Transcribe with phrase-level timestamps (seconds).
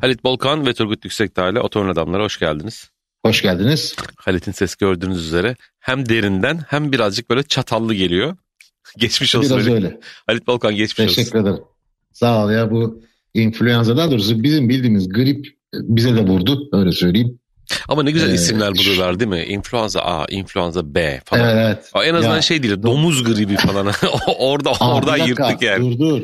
[0.00, 2.90] Halit Bolkan ve Turgut Yüksekdağ ile Otomobil Adamları hoş geldiniz.
[3.26, 3.96] Hoş geldiniz.
[4.16, 8.36] Halit'in ses gördüğünüz üzere hem derinden hem birazcık böyle çatallı geliyor.
[8.98, 9.56] Geçmiş olsun.
[9.56, 10.00] Biraz öyle.
[10.26, 11.22] Halit Bolkan geçmiş Teşekkür olsun.
[11.22, 11.64] Teşekkür ederim.
[12.12, 13.02] Sağ ol ya bu
[13.34, 17.38] influenza daha doğrusu bizim bildiğimiz grip bize de vurdu öyle söyleyeyim.
[17.88, 19.42] Ama ne güzel Ee, isimler buluyorlar değil mi?
[19.42, 21.56] Influenza A, influenza B falan.
[21.56, 21.90] Evet.
[22.04, 23.86] En azından Ya, şey değil, domuz gribi falan.
[24.38, 25.90] Orada oradan yırttık yani.
[25.92, 26.22] Dur dur.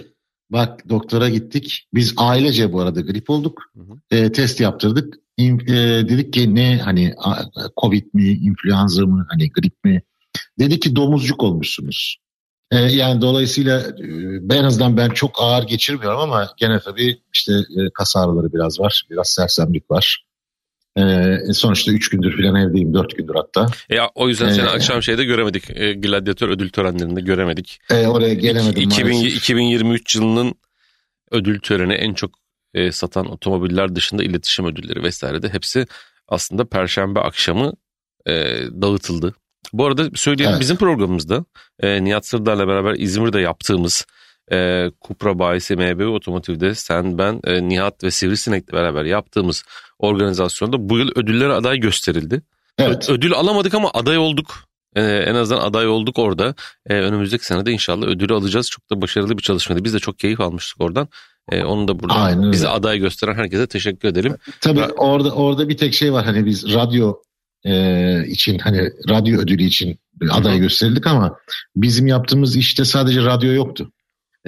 [0.52, 1.88] Bak doktora gittik.
[1.94, 3.62] Biz ailece bu arada grip olduk.
[3.76, 3.94] Hı hı.
[4.10, 5.14] Ee, test yaptırdık.
[5.38, 7.44] İn- e, dedik ki ne hani a-
[7.80, 10.02] covid mi, influenza mı, hani grip mi?
[10.58, 12.16] Dedi ki domuzcuk olmuşsunuz.
[12.70, 14.04] Ee, yani dolayısıyla e,
[14.48, 18.80] ben en azından ben çok ağır geçirmiyorum ama gene tabii işte e, kas ağrıları biraz
[18.80, 19.02] var.
[19.10, 20.24] Biraz sersemlik var.
[20.98, 22.94] Ee, sonuçta 3 gündür falan evdeyim.
[22.94, 23.66] 4 gündür hatta.
[23.90, 25.70] E, o yüzden seni Ee, akşam şeyde göremedik.
[25.70, 27.78] E, gladyatör ödül törenlerinde göremedik.
[27.90, 29.36] Ee, oraya gelemedim 2000 maalesef.
[29.36, 30.54] 2023 yılının
[31.30, 32.30] ödül töreni en çok
[32.74, 35.86] e, satan otomobiller dışında iletişim ödülleri vesaire de hepsi
[36.28, 37.72] aslında perşembe akşamı
[38.26, 38.32] e,
[38.82, 39.34] dağıtıldı.
[39.72, 40.60] Bu arada söyleyelim Evet.
[40.60, 41.44] bizim programımızda
[41.80, 44.06] e, Nihat Sırdar'la beraber İzmir'de yaptığımız
[44.52, 49.64] e, Cupra bayisi MB Otomotiv'de sen ben e, Nihat ve Sivrisinek'le beraber yaptığımız
[49.98, 52.42] organizasyonda bu yıl ödüllere aday gösterildi.
[52.78, 53.10] Evet.
[53.10, 54.54] Ö- Ödül alamadık ama aday olduk.
[54.96, 56.54] Ee, en azından aday olduk orada.
[56.86, 58.70] Ee, önümüzdeki sene de inşallah ödülü alacağız.
[58.70, 59.84] Çok da başarılı bir çalışmaydı.
[59.84, 61.08] Biz de çok keyif almıştık oradan.
[61.52, 62.52] Ee, onu da burada Aynen öyle.
[62.52, 64.36] bizi aday gösteren herkese teşekkür edelim.
[64.60, 67.14] Tabii Ben- orada orada bir tek şey var hani biz radyo
[67.64, 69.98] e, için hani radyo ödülü için
[70.30, 71.36] aday gösterildik ama
[71.76, 73.92] bizim yaptığımız işte sadece radyo yoktu.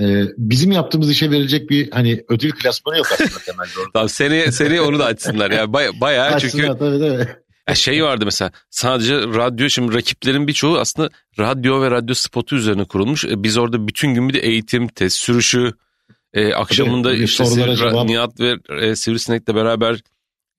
[0.01, 3.91] E, bizim yaptığımız işe verilecek bir hani ödül klasmanı yok aslında temelde.
[3.93, 5.51] Tamam seneye, seneye onu da açsınlar.
[5.51, 7.29] Yani baya, bayağı çünkü tabii tabii.
[7.69, 12.85] Ya şey vardı mesela sadece radyo şimdi rakiplerin birçoğu aslında radyo ve radyo spotu üzerine
[12.85, 13.25] kurulmuş.
[13.25, 15.73] E, biz orada bütün gün bir de eğitim, test sürüşü,
[16.33, 18.07] e, akşamında Tabii, işte Sivri-.
[18.07, 20.01] Nihat ve e, Sivrisinek'le beraber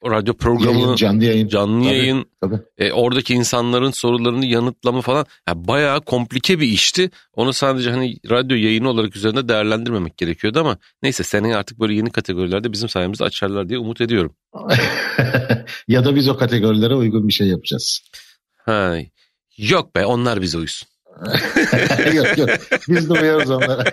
[0.06, 1.48] radyo programı, Yayın, canlı yayın.
[1.48, 2.60] canlı Tabii, yayın, tabii.
[2.78, 7.10] e, oradaki insanların sorularını yanıtlama falan ya bayağı komplike bir işti.
[7.34, 12.10] Onu sadece hani radyo yayını olarak üzerinde değerlendirmemek gerekiyordu ama neyse seneye artık böyle yeni
[12.12, 14.36] kategorilerde bizim sayemizde açarlar diye umut ediyorum.
[15.88, 18.02] ya da biz o kategorilere uygun bir şey yapacağız.
[18.58, 18.96] Ha,
[19.58, 20.88] yok be onlar bize uysun.
[22.14, 22.50] yok yok.
[22.90, 23.84] Biz de uyarız onlara.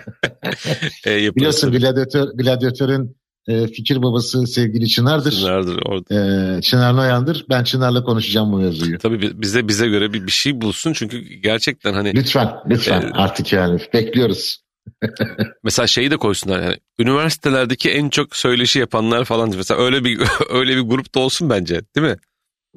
[1.07, 3.15] E, Biliyorsun gladyatör, gladyatörün
[3.47, 5.31] e, fikir babası sevgili Çınar'dır.
[5.31, 6.15] Çınar'dır orada.
[6.57, 7.45] Ee, Çınar Noyan'dır.
[7.49, 8.97] Ben Çınar'la konuşacağım bu mevzuyu.
[8.97, 13.11] Tabii bi- bize bize göre bir, bir şey bulsun çünkü gerçekten hani Lütfen, lütfen Evet.
[13.15, 14.63] artık yani bekliyoruz.
[15.63, 20.75] mesela şeyi de koysunlar yani üniversitelerdeki en çok söyleşi yapanlar falan mesela öyle bir öyle
[20.75, 22.15] bir grup da olsun bence değil mi?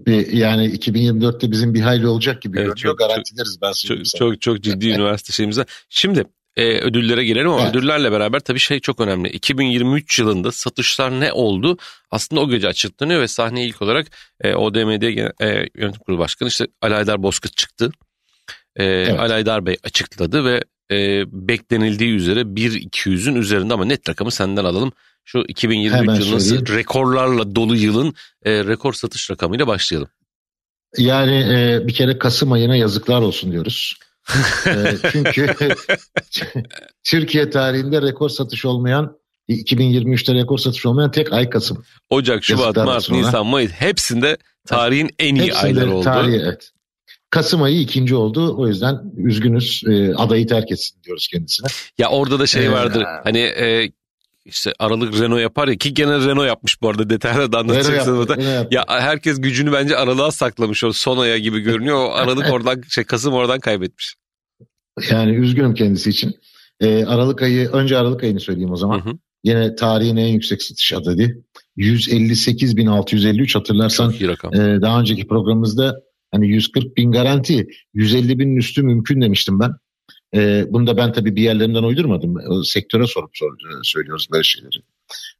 [0.07, 2.93] Bir- Yani 2024'te bizim bir hayli olacak gibi Evet, görünüyor.
[2.93, 4.19] çok- Garantileriz ben Çok söyleyeyim sana.
[4.19, 5.65] çok, çok ciddi üniversite şeyimize.
[5.89, 6.25] Şimdi
[6.57, 7.75] e, ödüllere gelelim ama Evet.
[7.75, 9.29] ödüllerle beraber tabii şey çok önemli.
[9.29, 11.79] 2023 yılında satışlar ne oldu?
[12.11, 14.07] Aslında o gece açıklanıyor ve sahneye ilk olarak
[14.41, 17.91] e, ODMD e, Yönetim Kurulu Başkanı işte Ali Aydar Bozkurt çıktı.
[18.77, 24.65] E, Ali Aydar Bey açıkladı ve e, beklenildiği üzere 1-200'ün üzerinde ama net rakamı senden
[24.65, 24.93] alalım.
[25.25, 26.67] Şu 2023 Hemen söyleyeyim.
[26.69, 30.09] rekorlarla dolu yılın e, rekor satış rakamıyla başlayalım.
[30.99, 33.95] Yani e, bir kere Kasım ayına yazıklar olsun diyoruz.
[34.67, 35.55] E, çünkü
[37.05, 41.85] Türkiye tarihinde rekor satış olmayan 2023'te rekor satış olmayan tek ay Kasım.
[42.11, 43.19] Ocak, Şubat, Mart, ona.
[43.19, 44.37] Nisan, Mayıs hepsinde
[44.67, 46.05] tarihin en iyi Hepsinde ayları oldu.
[46.05, 46.71] tarihi, evet.
[47.31, 48.55] Kasım ayı ikinci oldu.
[48.59, 49.83] O yüzden üzgünüz.
[49.91, 51.69] E, adayı terk etsin diyoruz kendisine.
[51.99, 53.05] Ya orada da şey Ee, vardır.
[53.25, 53.91] Hani e,
[54.47, 58.67] işte Aralık Renault yapar ya ki gene Renault yapmış bu arada detaylı da anlatacaksın orada.
[58.71, 61.97] Ya herkes gücünü bence aralığa saklamış o son aya gibi görünüyor.
[61.97, 64.15] O Aralık oradan şey Kasım oradan kaybetmiş.
[65.11, 66.35] Yani üzgünüm kendisi için.
[66.81, 69.01] Ee, Aralık ayı, önce Aralık ayını söyleyeyim o zaman.
[69.05, 69.19] Hı hı.
[69.45, 71.43] Yine tarihin en yüksek satış adedi.
[71.77, 74.15] 158.653 hatırlarsan
[74.53, 79.71] e, daha önceki programımızda hani 140 bin garanti 150 binin üstü mümkün demiştim ben.
[80.35, 82.37] E, bunu da ben tabii bir yerlerimden uydurmadım.
[82.49, 84.77] O sektöre sorup sor, söylüyoruz böyle şeyleri.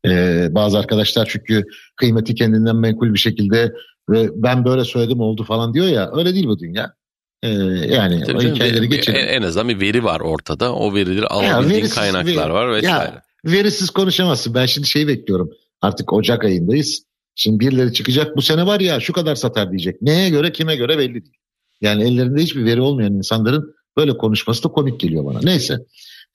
[0.07, 1.65] E, bazı arkadaşlar çünkü
[1.97, 3.73] kıymeti kendinden menkul bir şekilde
[4.11, 6.95] ve ben böyle söyledim oldu falan diyor ya öyle değil bu dünya.
[7.43, 7.49] E,
[7.95, 9.21] yani Tabii o canım, hikayeleri geçelim.
[9.21, 10.75] en en azından bir veri var ortada.
[10.75, 13.15] O verileri alabildiğin verisiz kaynaklar bir- var vesaire.
[13.15, 14.55] Ya, verisiz konuşamazsın.
[14.55, 15.51] Ben şimdi şey bekliyorum.
[15.83, 17.03] Artık Ocak ayındayız.
[17.35, 18.37] Şimdi birileri çıkacak.
[18.37, 20.03] Bu sene var ya şu kadar satar diyecek.
[20.03, 21.37] Neye göre kime göre belli değil.
[21.81, 25.41] Yani ellerinde hiçbir veri olmayan insanların böyle konuşması da komik geliyor bana.
[25.43, 25.79] Neyse.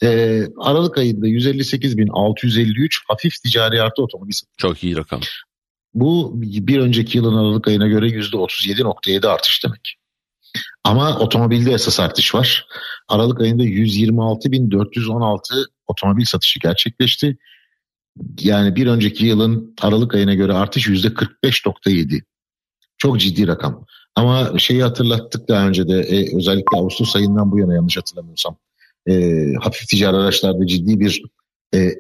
[0.04, 4.34] Ee, Aralık ayında 158.653 hafif ticari artı otomobil.
[4.58, 5.22] Çok iyi rakam.
[5.94, 9.98] Bu bir önceki yılın Aralık ayına göre %37.7 artış demek.
[10.84, 12.66] Ama otomobilde esas artış var.
[13.08, 17.38] Aralık ayında 126.416 otomobil satışı gerçekleşti.
[18.40, 22.22] yani bir önceki yılın Aralık ayına göre artış yüzde 45.7.
[22.98, 23.86] Çok ciddi rakam.
[24.16, 28.58] Ama şeyi hatırlattık daha önce de e, özellikle Ağustos ayından bu yana yanlış hatırlamıyorsam
[29.10, 31.24] e, hafif ticari araçlarda ciddi bir
[31.76, 31.94] e,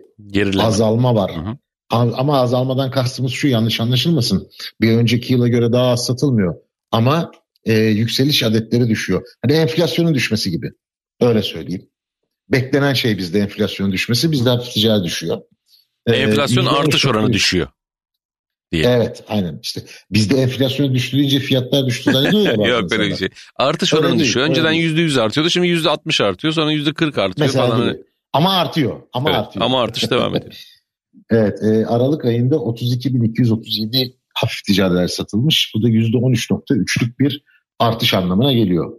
[0.60, 1.36] azalma var.
[1.36, 1.58] Hı hı.
[1.92, 4.50] Ama azalmadan kastımız şu yanlış anlaşılmasın.
[4.81, 6.56] Bir önceki yıla göre daha az satılmıyor.
[6.92, 7.31] Ama
[7.66, 9.24] e, yükseliş adetleri düşüyor.
[9.42, 10.72] Hani enflasyonun düşmesi gibi.
[11.22, 11.90] Öyle söyleyeyim.
[12.50, 14.31] Beklenen şey bizde enflasyonun düşmesi.
[14.31, 15.42] Bizde hafif ticari düşüyor.
[16.08, 17.68] E, enflasyon artış oranı düşüyor.
[18.72, 18.84] Diye.
[18.84, 19.82] Evet aynen işte
[20.12, 22.68] bizde enflasyon düştüğünce fiyatlar düştü zannediyor ya.
[22.78, 23.30] Yok böyle bir şey.
[23.56, 24.50] Artış oranı düşüyor.
[24.50, 27.82] Önceden yüzde yüz artıyordu şimdi yüzde altmış artıyor sonra yüzde kırk artıyor Mesela falan.
[27.82, 28.04] Gibi.
[28.34, 29.02] Ama artıyor.
[29.14, 29.66] Ama evet, artıyor.
[29.66, 30.54] Ama artış devam ediyor.
[31.30, 35.72] evet e, Aralık ayında 32.237 hafif ticaretler satılmış.
[35.76, 37.44] Bu da %13.3'lük bir
[37.80, 38.94] artış anlamına geliyor.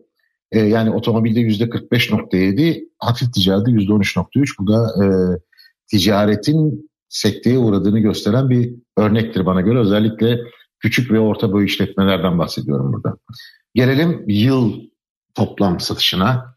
[0.53, 4.47] E, yani otomobilde %45.7, hafif ticarette %13.3.
[4.59, 5.07] Bu da e,
[5.87, 9.79] ticaretin sekteye uğradığını gösteren bir örnektir bana göre.
[9.79, 10.39] Özellikle
[10.79, 13.17] küçük ve orta boy işletmelerden bahsediyorum burada.
[13.75, 14.81] Gelelim yıl
[15.35, 16.53] toplam satışına.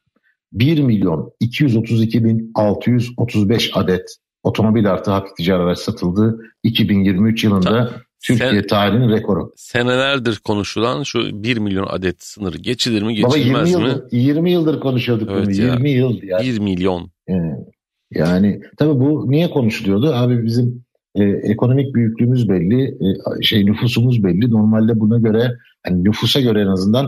[0.54, 7.92] 1 milyon 232 bin 635 adet otomobil artı hafif ticari araç satıldı 2023 yılında
[8.24, 9.54] Türkiye Sen, tarihinin rekoru.
[9.56, 13.90] Senelerdir konuşulan şu 1 milyon adet sınırı geçilir mi geçilmez Baba 20 mi?
[13.90, 15.56] Yıldır, 20 yıldır konuşuyorduk evet bunu.
[15.56, 16.40] Ya, 20 yıl ya.
[16.40, 17.12] 1 milyon.
[17.28, 17.66] Yani,
[18.12, 20.14] yani tabii bu niye konuşuluyordu?
[20.14, 20.85] Abi bizim
[21.16, 24.52] e, ekonomik büyüklüğümüz belli, e, şey nüfusumuz belli.
[24.52, 25.52] Normalde buna göre
[25.88, 27.06] yani nüfusa göre en azından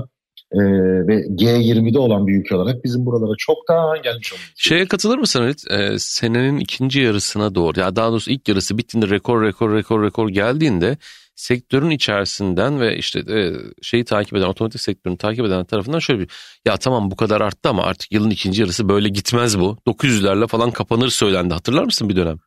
[0.51, 0.59] e,
[1.07, 4.53] ve G20'de olan bir ülke olarak bizim buralara çok daha gelmiş olmamız.
[4.57, 5.71] Şeye katılır mısın Halit?
[5.71, 10.29] Ee, senenin ikinci yarısına doğru ya daha doğrusu ilk yarısı bittiğinde rekor rekor rekor rekor
[10.29, 10.97] geldiğinde
[11.35, 16.29] sektörün içerisinden ve işte e, şeyi takip eden otomotiv sektörünü takip eden tarafından şöyle bir
[16.65, 19.77] ya tamam bu kadar arttı ama artık yılın ikinci yarısı böyle gitmez bu.
[19.87, 21.53] 900'lerle falan kapanır söylendi.
[21.53, 22.37] Hatırlar mısın bir dönem?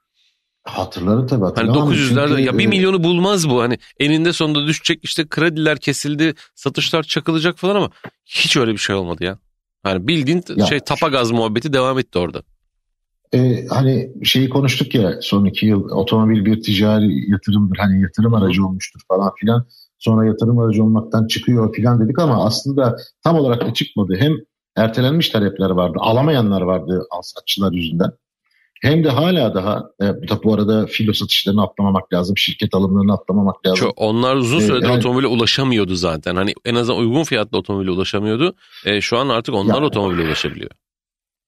[0.64, 1.80] Hatırlarım tabii hatırlarım.
[1.80, 2.42] Hani 900'lerde çünkü...
[2.42, 3.62] ya 1 milyonu bulmaz bu.
[3.62, 7.90] Hani eninde sonunda düşecek işte krediler kesildi, satışlar çakılacak falan ama
[8.26, 9.38] hiç öyle bir şey olmadı ya.
[9.82, 12.42] Hani bildiğin ya, şey tapa gaz muhabbeti devam etti orada.
[13.34, 17.76] E, hani şeyi konuştuk ya son iki yıl otomobil bir ticari yatırımdır.
[17.76, 19.66] Hani yatırım aracı olmuştur falan filan.
[19.98, 24.16] Sonra yatırım aracı olmaktan çıkıyor filan dedik ama aslında tam olarak da çıkmadı.
[24.18, 24.32] Hem
[24.76, 28.10] ertelenmiş talepler vardı, alamayanlar vardı alsatçılar yüzünden.
[28.80, 30.04] Hem de hala daha e,
[30.44, 32.36] bu arada filo satışlarını atlamamak lazım.
[32.36, 33.78] Şirket alımlarını atlamamak lazım.
[33.78, 36.36] Çok, onlar uzun e, süredir ee, yani, otomobile ulaşamıyordu zaten.
[36.36, 38.54] Hani en azından uygun fiyatlı otomobile ulaşamıyordu.
[38.84, 40.70] E, şu an artık onlar yani, otomobile ulaşabiliyor.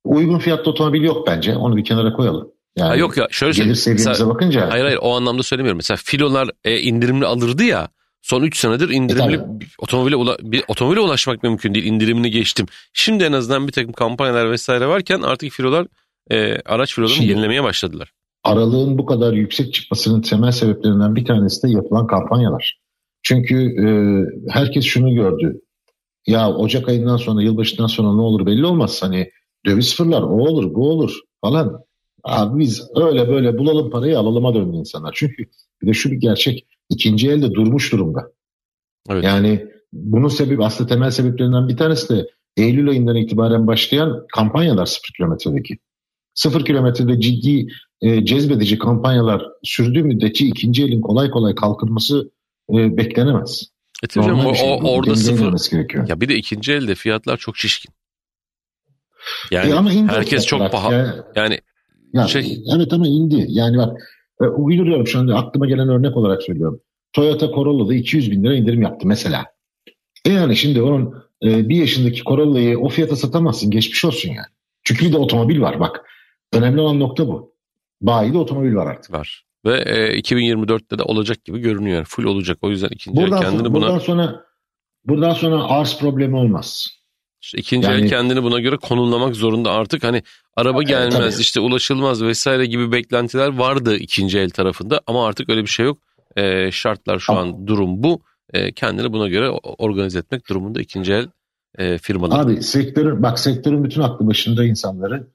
[0.05, 1.56] Uygun fiyatlı otomobil yok bence.
[1.56, 2.49] Onu bir kenara koyalım.
[2.76, 4.70] Yani ha yok ya şöyle gelir seviyemize mesela, bakınca.
[4.70, 5.76] Hayır hayır o anlamda söylemiyorum.
[5.76, 7.88] Mesela filolar e, indirimli alırdı ya.
[8.23, 9.46] Son 3 senedir indirimli e,
[9.78, 11.87] otomobile, ula, bir otomobile ulaşmak mümkün değil.
[11.87, 12.67] İndirimini geçtim.
[12.93, 15.87] Şimdi en azından bir takım kampanyalar vesaire varken artık filolar
[16.30, 18.12] e, araç filolarını yenilemeye başladılar.
[18.44, 22.78] Aralığın bu kadar yüksek çıkmasının temel sebeplerinden bir tanesi de yapılan kampanyalar.
[23.22, 23.86] Çünkü e,
[24.52, 25.60] herkes şunu gördü.
[26.26, 29.02] Ya Ocak ayından sonra, yılbaşından sonra ne olur belli olmaz.
[29.02, 29.30] Hani
[29.66, 31.84] döviz fırlar, o olur, bu olur falan.
[32.25, 35.12] Abi biz öyle böyle bulalım parayı alalıma döndü insanlar.
[35.14, 35.44] Çünkü
[35.82, 36.66] bir de şu bir gerçek.
[36.88, 38.32] ikinci elde durmuş durumda.
[39.10, 39.25] Evet.
[39.25, 42.26] Yani bunun sebebi aslında temel sebeplerinden bir tanesi de
[42.56, 45.78] Eylül ayından itibaren başlayan kampanyalar sıfır kilometredeki.
[46.34, 47.67] Sıfır kilometrede ciddi
[48.00, 52.31] e, cezbedici kampanyalar sürdüğü müddetçe ikinci elin kolay kolay kalkınması
[52.70, 53.73] e, beklenemez.
[54.04, 55.71] E hocam, o, şey, o, orada sıfır.
[55.71, 56.09] Gerekiyor.
[56.09, 57.92] Ya bir de ikinci elde fiyatlar çok şişkin.
[59.50, 60.95] Yani e ama herkes çok pahalı.
[60.95, 61.61] Yani, yani
[62.12, 62.64] ya, şey...
[62.76, 63.47] Evet ama indi.
[63.49, 63.97] Yani bak
[64.40, 66.80] e, uyduruyorum şu anda aklıma gelen örnek olarak söylüyorum.
[67.12, 69.45] Toyota Corolla'da 200 bin lira indirim yaptı mesela.
[70.25, 71.14] E yani şimdi onun
[71.45, 73.71] e, bir yaşındaki Corolla'yı o fiyata satamazsın.
[73.71, 74.47] Geçmiş olsun yani.
[74.85, 76.04] Çünkü bir de otomobil var bak.
[76.52, 77.54] Önemli olan nokta bu.
[78.00, 79.12] Bayide otomobil var artık.
[79.12, 79.44] Var.
[79.64, 82.04] Ve e, 2024'te de olacak gibi görünüyor.
[82.04, 82.59] Full olacak.
[82.62, 83.87] O yüzden ikinci buradan el kendini sonra, buna...
[83.87, 84.44] Buradan sonra,
[85.04, 86.88] buradan sonra arz problemi olmaz.
[87.42, 90.04] İşte ikinci yani, el kendini buna göre konumlamak zorunda artık.
[90.04, 90.23] Hani
[90.56, 95.00] araba gelmez, e, işte ulaşılmaz vesaire gibi beklentiler vardı ikinci el tarafında.
[95.06, 95.99] Ama artık öyle bir şey yok.
[96.37, 97.49] E, şartlar şu tamam.
[97.49, 98.23] an durum bu.
[98.52, 101.28] E, kendini buna göre organize etmek durumunda ikinci el
[101.78, 102.44] e, firmalar.
[102.44, 105.26] Abi sektörün, bak sektörün bütün aklı başında insanları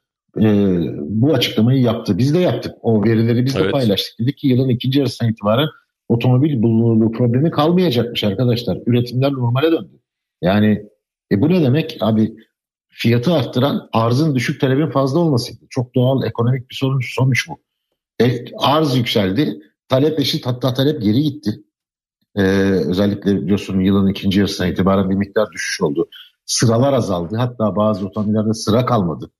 [0.41, 2.17] e, bu açıklamayı yaptı.
[2.17, 2.75] Biz de yaptık.
[2.81, 3.71] O verileri biz de evet.
[3.71, 4.19] paylaştık.
[4.19, 5.67] Dedik ki yılın ikinci yarısından itibaren
[6.09, 8.77] otomobil bulunurluğu problemi kalmayacakmış arkadaşlar.
[8.85, 9.99] Üretimler normale döndü.
[10.41, 10.85] Yani
[11.31, 11.97] e bu ne demek?
[12.01, 12.35] Abi
[12.89, 15.65] fiyatı arttıran arzın düşük talebin fazla olmasıydı.
[15.69, 17.57] Çok doğal ekonomik bir sorun sonuç bu.
[18.23, 19.59] E, arz yükseldi.
[19.89, 21.51] Talep eşit hatta talep geri gitti.
[22.37, 22.41] Ee,
[22.87, 26.09] özellikle biliyorsun yılın ikinci yarısına itibaren bir miktar düşüş oldu.
[26.45, 27.35] Sıralar azaldı.
[27.37, 29.31] Hatta bazı otomobillerde sıra kalmadı.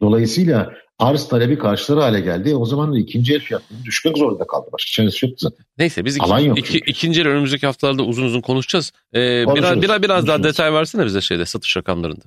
[0.00, 2.54] Dolayısıyla arz talebi karşıları hale geldi.
[2.54, 4.68] O zaman da ikinci el fiyatları düşmek zorunda kaldı.
[4.72, 5.66] Başka çaresi yoktu zaten.
[5.78, 6.90] Neyse biz iki, Alan yok iki, çünkü.
[6.90, 8.92] ikinci el önümüzdeki haftalarda uzun uzun konuşacağız.
[9.12, 12.24] Ee, Konuşuruz, biraz biraz, biraz daha detay versene bize şeyde satış rakamlarında.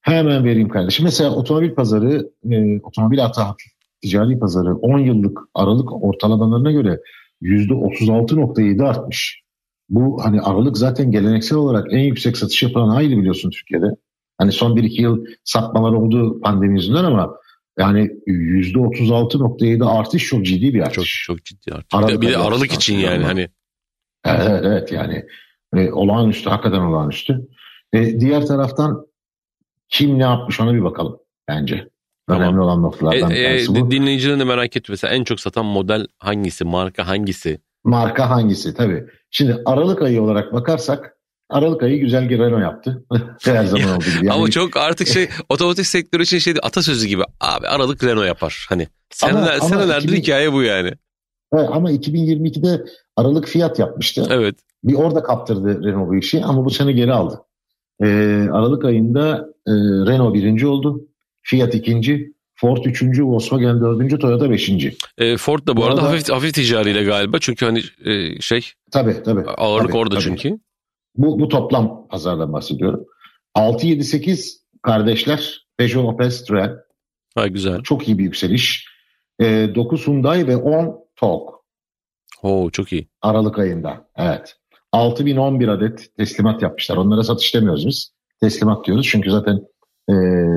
[0.00, 1.04] Hemen vereyim kardeşim.
[1.04, 3.56] Mesela otomobil pazarı, e, otomobil hatta
[4.02, 7.00] ticari pazarı 10 yıllık aralık ortalamalarına göre
[7.42, 9.42] %36.7 artmış.
[9.88, 13.86] Bu hani aralık zaten geleneksel olarak en yüksek satış yapılan aydı biliyorsun Türkiye'de.
[14.38, 17.36] Hani son 1-2 yıl satmalar oldu pandemi yüzünden ama
[17.78, 21.24] yani %36.7 artış çok ciddi bir Çok artış.
[21.26, 21.94] çok ciddi artık.
[21.94, 23.28] Aralık bir de, bir de ayı Aralık için yani ama.
[23.28, 23.48] hani
[24.26, 25.24] Evet evet, yani
[25.76, 27.48] e, olağanüstü hakikaten olağanüstü.
[27.92, 29.06] E, diğer taraftan
[29.88, 31.18] kim ne yapmış ona bir bakalım
[31.48, 31.88] bence.
[32.28, 32.42] Tamam.
[32.42, 33.90] Önemli olan noktalardan e, e, bu.
[33.90, 37.60] dinleyicilerin de merak etti mesela en çok satan model hangisi, marka hangisi?
[37.84, 39.04] Marka hangisi tabii.
[39.30, 41.16] Şimdi Aralık ayı olarak bakarsak
[41.50, 43.04] Aralık ayı güzel bir Renault yaptı.
[43.44, 44.26] Her zaman olduğu gibi.
[44.26, 47.22] Yani, Ama çok artık şey otomotiv sektörü için şey atasözü gibi.
[47.40, 48.66] Abi Aralık Renault yapar.
[48.68, 50.92] Hani seneler, ama senelerdir 2000 hikaye bu yani.
[51.54, 52.84] Evet, ama 2022'de
[53.16, 54.26] Aralık fiyat yapmıştı.
[54.30, 54.54] Evet.
[54.84, 57.40] Bir orada kaptırdı Renault bu işi ama bu sene geri aldı.
[58.02, 58.06] Ee,
[58.52, 59.72] Aralık ayında e,
[60.12, 61.00] Renault birinci oldu.
[61.42, 62.32] Fiat ikinci.
[62.54, 63.24] Ford üçüncü.
[63.24, 64.18] Volkswagen dördüncü.
[64.18, 64.96] Toyota beşinci.
[65.18, 67.38] E, Ford da bu, Bu arada, arada- hafif, hafif ticariyle galiba.
[67.40, 69.40] Çünkü hani e, şey Tabii tabii.
[69.56, 70.24] ağırlık Tabii, orada tabii.
[70.24, 70.58] çünkü.
[71.16, 73.06] Bu, bu toplam pazardan bahsediyorum.
[73.56, 76.76] 6-7-8 kardeşler Peugeot Opel Citroen.
[77.34, 77.82] Ha güzel.
[77.82, 78.88] Çok iyi bir yükseliş.
[79.40, 81.58] Ee, 9 Hyundai ve 10 TOG
[82.42, 83.08] Oo çok iyi.
[83.22, 84.08] Aralık ayında.
[84.16, 84.56] Evet.
[84.92, 86.96] 6011 adet teslimat yapmışlar.
[86.96, 88.12] Onlara satış demiyoruz biz.
[88.40, 89.06] Teslimat diyoruz.
[89.10, 89.56] Çünkü zaten
[90.08, 90.14] e,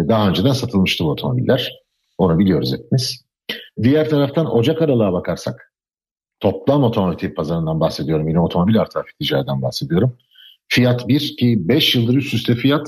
[0.09, 1.71] daha önceden satılmıştı bu otomobiller.
[2.17, 3.25] Onu biliyoruz hepimiz.
[3.83, 5.73] Diğer taraftan Ocak aralığa bakarsak
[6.39, 8.27] toplam otomotiv pazarından bahsediyorum.
[8.27, 10.17] Yine otomobil artı hafif ticareden bahsediyorum.
[10.73, 12.87] Fiyat 1 ki 5 yıldır üst üste fiyat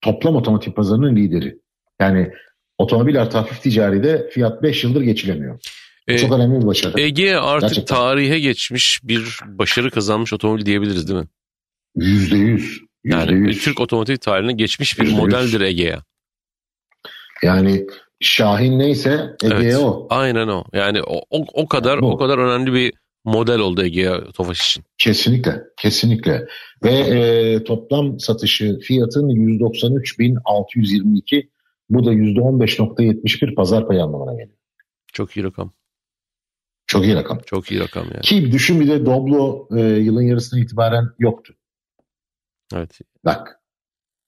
[0.00, 1.58] toplam otomotiv pazarının lideri.
[2.00, 2.30] Yani
[2.78, 5.58] otomobil artı hafif ticaride fiyat 5 yıldır geçilemiyor.
[6.08, 7.00] E, Çok önemli bir başarı.
[7.00, 7.96] Ege artık Gerçekten.
[7.96, 11.26] tarihe geçmiş bir başarı kazanmış otomobil diyebiliriz değil mi?
[11.96, 12.80] Yüzde yüz.
[13.04, 13.64] Yani yüz.
[13.64, 15.22] Türk otomotiv tarihine geçmiş bir Yüzde yüz.
[15.24, 15.98] modeldir Ege'ye.
[17.42, 17.86] Yani
[18.20, 19.76] Şahin neyse Ege'ye Evet.
[19.76, 20.06] o.
[20.10, 20.64] Aynen o.
[20.72, 22.10] Yani o, o, o kadar Bu.
[22.12, 22.92] o kadar önemli bir
[23.24, 24.84] model oldu Ege'ye Tofaş için.
[24.98, 25.62] Kesinlikle.
[25.76, 26.48] Kesinlikle.
[26.84, 31.48] Ve e, toplam satışı fiyatın 193.622
[31.90, 34.56] bu da %15.71 pazar payı anlamına geliyor.
[35.12, 35.72] Çok iyi rakam.
[36.86, 37.40] Çok iyi rakam.
[37.46, 38.20] Çok iyi rakam yani.
[38.20, 41.54] Ki düşün bir de Doblo e, yılın yarısına itibaren yoktu.
[42.74, 42.98] Evet.
[43.24, 43.60] Bak.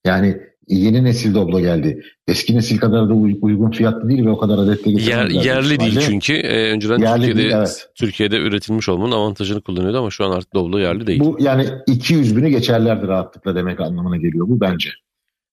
[0.05, 2.03] Yani yeni nesil Doblo geldi.
[2.29, 6.01] Eski nesil kadar da uy- uygun fiyatlı değil ve o kadar adetle Yer, yerli değil
[6.01, 6.33] çünkü.
[6.33, 7.89] Ee, önceden Yerli Türkiye'de değil, evet.
[7.95, 11.21] Türkiye'de üretilmiş olmanın avantajını kullanıyordu ama şu an artık Doblo yerli değil.
[11.21, 14.91] Bu yani 200 bini geçerlerdi rahatlıkla demek anlamına geliyor bu bence.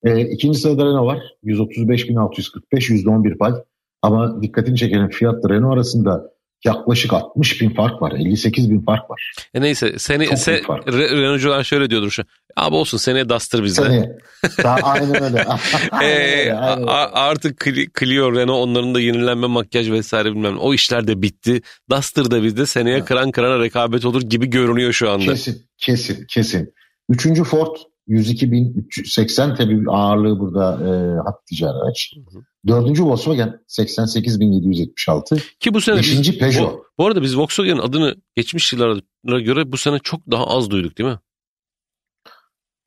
[0.04, 1.20] E, ikinci sırada Renault var.
[1.44, 3.54] 135.645 %11 pay.
[4.01, 6.32] Ama dikkatini çeken fiyatla Renault arasında
[6.66, 8.12] yaklaşık 60 bin fark var.
[8.12, 9.34] 58 bin fark var.
[9.54, 10.60] E neyse seni Çok se.
[10.60, 12.24] Re- Renault'cular şöyle diyordur şu.
[12.56, 14.18] Abi olsun seneye Duster bizde.
[14.63, 15.46] Daha aynen öyle.
[15.92, 20.60] aynen Ee, öyle, aynen a- artık Cli- Clio, Renault onların da yenilenme, makyaj vesaire bilmem.
[20.60, 21.62] O işler de bitti.
[21.89, 25.25] Duster da bizde seneye kıran kırana rekabet olur gibi görünüyor şu anda.
[25.25, 26.74] Kesin, kesin, kesin.
[27.10, 27.75] Üçüncü Ford
[28.10, 30.89] 102.380 tabii ağırlığı burada e,
[31.30, 32.13] hat ticari araç.
[32.16, 32.44] Hı hı.
[32.68, 35.42] Dördüncü Volkswagen 88.776.
[35.60, 36.74] Ki bu sene biz- Beşinci Peugeot.
[36.74, 40.98] bu, bu arada biz Volkswagen'in adını geçmiş yıllara göre bu sene çok daha az duyduk
[40.98, 41.20] değil mi?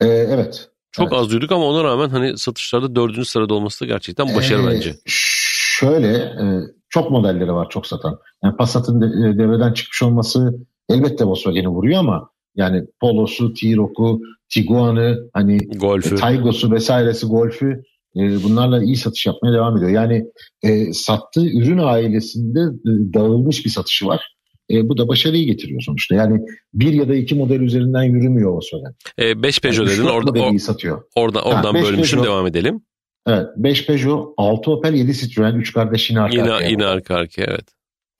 [0.00, 0.68] E, evet.
[0.92, 1.20] Çok Evet.
[1.20, 4.94] az duyduk ama ona rağmen hani satışlarda dördüncü sırada olması da gerçekten başarı Ee, bence.
[5.06, 6.44] Şöyle e,
[6.88, 8.18] çok modelleri var çok satan.
[8.44, 10.54] Yani Passat'ın de- e, devreden çıkmış olması
[10.88, 16.14] elbette Volkswagen'i vuruyor ama yani Polo'su, T-Roc'u, Tiguan'ı hani Golf'ü.
[16.14, 17.82] e, Taygo'su vesairesi Golf'ü
[18.16, 19.90] e, bunlarla iyi satış yapmaya devam ediyor.
[19.90, 20.24] Yani
[20.62, 24.34] e, sattığı ürün ailesinde e, dağılmış bir satışı var.
[24.70, 26.14] E, bu da başarıyı getiriyor sonuçta.
[26.14, 26.40] Yani
[26.74, 28.94] bir ya da iki model üzerinden yürümüyor Volkswagen.
[29.42, 31.02] 5 Peugeot Üç, dedin orada o- iyi satıyor.
[31.16, 32.26] orada oradan beş bölmüşüm Peugeot.
[32.34, 32.80] devam edelim.
[33.26, 33.46] Evet.
[33.56, 36.70] 5 Peugeot, 6 Opel, 7 Citroen, 3 kardeş yine arka Yine arkaya.
[36.70, 37.64] yine arka arkaya evet.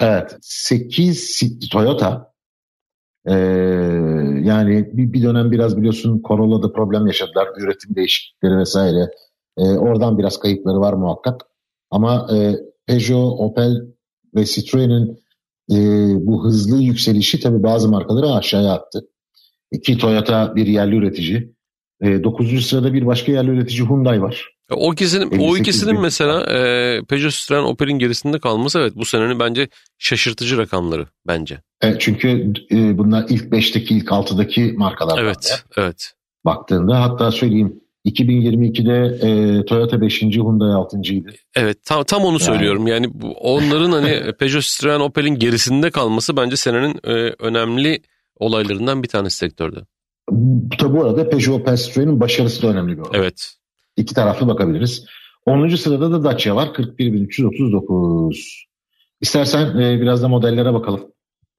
[0.00, 0.36] Evet.
[0.42, 1.40] 8
[1.72, 2.31] Toyota.
[3.26, 3.34] Ee,
[4.42, 7.48] yani bir, bir dönem biraz biliyorsun Corolla'da problem yaşadılar.
[7.58, 9.10] Üretim değişiklikleri vesaire.
[9.58, 11.40] Ee, oradan biraz kayıpları var muhakkak.
[11.90, 13.76] Ama e, Peugeot, Opel
[14.34, 15.22] ve Citroen'in
[15.70, 15.76] e,
[16.26, 19.08] bu hızlı yükselişi tabii bazı markaları aşağıya attı.
[19.70, 21.54] İki Toyota bir yerli üretici.
[22.00, 22.66] E, 9.
[22.66, 24.51] sırada bir başka yerli üretici Hyundai var.
[24.72, 29.38] O ikisinin, o 58 ikisinin mesela e, Peugeot Citroen Opel'in gerisinde kalması evet bu senenin
[29.38, 31.60] bence şaşırtıcı rakamları bence.
[31.82, 35.22] E, çünkü e, bunlar ilk 5'teki ilk 6'daki markalar.
[35.22, 36.12] Evet evet.
[36.44, 40.22] baktığında hatta söyleyeyim 2022'de e, Toyota 5.
[40.22, 41.34] Hyundai 6.ydı.
[41.56, 42.86] Evet tam, tam onu söylüyorum.
[42.86, 43.10] Yani
[43.40, 48.02] onların hani Peugeot, Citroen, Opel'in gerisinde kalması bence senenin e, önemli
[48.36, 49.80] olaylarından bir tanesi sektörde.
[50.78, 53.20] Tabi bu arada Peugeot, Opel, Citroen'in başarısı da önemli bir olay.
[53.20, 53.54] Evet.
[53.96, 55.06] İki taraflı bakabiliriz.
[55.46, 55.68] 10.
[55.68, 58.64] sırada da Dacia var 41.339.
[59.20, 61.12] İstersen e, biraz da modellere bakalım.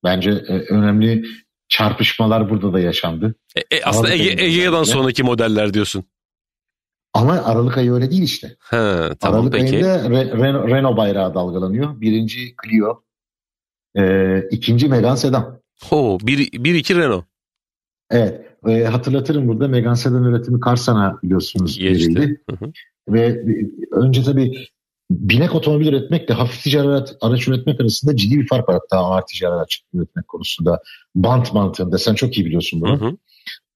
[0.04, 1.26] Bence e, önemli
[1.70, 3.36] çarpışmalar burada da yaşandı.
[3.56, 6.04] E, e, aslında Ege, Ege'den sonraki modeller diyorsun.
[7.14, 8.56] Ama Aralık ayı öyle değil işte.
[8.60, 9.74] Ha, tamam, Aralık peki.
[9.76, 12.02] ayında Re, Renault, Renault bayrağı dalgalanıyor.
[12.02, 13.04] Birinci Clio,
[13.98, 15.62] e, ikinci Megane Sedan.
[15.92, 17.26] Oo, bir, bir iki Renault.
[18.10, 18.53] Evet.
[18.68, 22.42] E, hatırlatırım burada Megane Sedan üretimi Karsan'a biliyorsunuz verildi.
[23.10, 24.68] Ve e, önce tabii
[25.12, 28.80] binek otomobil üretmekle hafif ticaret araç üretmek arasında ciddi bir fark var.
[28.82, 30.82] Hatta ağır ticaret araç üretmek konusunda.
[31.16, 33.02] Bant mantığında sen çok iyi biliyorsun bunu.
[33.02, 33.18] Hı hı.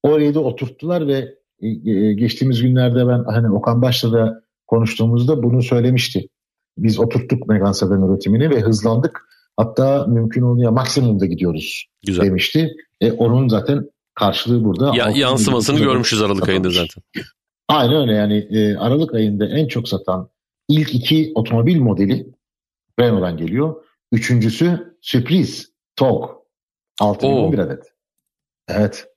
[0.02, 5.62] Orayı da oturttular ve e, e, geçtiğimiz günlerde ben hani Okan Baş'la da konuştuğumuzda bunu
[5.62, 6.28] söylemişti.
[6.78, 9.28] Biz oturttuk Megane Sedan üretimini ve hızlandık.
[9.56, 12.24] Hatta mümkün olduğunca maksimumda gidiyoruz Güzel.
[12.24, 12.70] demişti.
[13.00, 14.92] E, onun zaten karşılığı burada.
[14.94, 16.48] Ya, yansımasını görmüşüz Aralık satılmış.
[16.48, 17.02] ayında zaten.
[17.68, 20.30] Aynen öyle yani e, Aralık ayında en çok satan
[20.68, 22.26] ilk iki otomobil modeli
[23.00, 23.84] Renault'dan geliyor.
[24.12, 26.30] Üçüncüsü sürpriz TOG
[27.00, 27.84] 6011 adet.
[28.68, 29.08] Evet.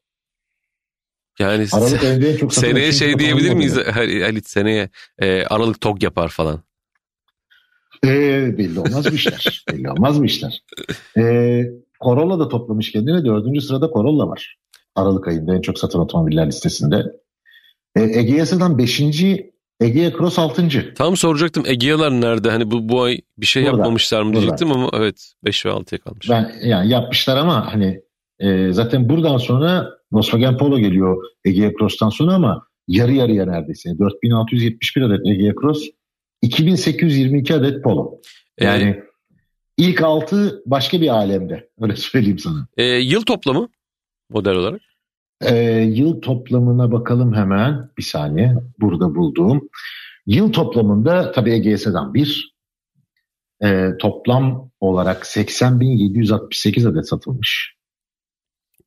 [1.39, 4.89] Yani Aralık ayında en çok satan seneye şey diyebilir miyiz Halit seneye
[5.19, 6.63] e, Aralık TOG yapar falan.
[8.05, 9.65] Ee, belli olmaz mı işler?
[9.71, 10.63] belli olmaz mı işler?
[11.17, 11.65] Ee,
[12.01, 13.25] Corolla da toplamış kendine.
[13.25, 14.57] Dördüncü sırada Corolla var.
[14.95, 17.03] Aralık ayında en çok satan otomobiller listesinde.
[17.95, 19.01] E, Egea'dan 5.
[19.81, 20.93] Egea Cross 6.
[20.95, 22.49] Tam soracaktım Egea'lar nerede?
[22.49, 24.79] Hani bu, bu ay bir şey burada, yapmamışlar mı diyecektim burada.
[24.79, 26.29] ama evet 5 ve 6'ya kalmış.
[26.29, 28.01] Ben, yani yapmışlar ama hani
[28.39, 33.89] e, zaten buradan sonra Volkswagen Polo geliyor Egea Cross'tan sonra ama yarı yarıya neredeyse.
[33.99, 35.83] 4671 adet Egea Cross,
[36.41, 38.21] 2822 adet Polo.
[38.59, 39.03] Yani ee,
[39.77, 41.69] ilk 6 başka bir alemde.
[41.81, 42.67] Öyle söyleyeyim sana.
[42.77, 43.69] E, yıl toplamı
[44.31, 44.81] model olarak?
[45.41, 47.89] E, yıl toplamına bakalım hemen.
[47.97, 48.55] Bir saniye.
[48.79, 49.69] Burada bulduğum.
[50.25, 52.55] Yıl toplamında tabii EGS'den bir.
[53.63, 57.75] E, toplam olarak 80.768 adet satılmış.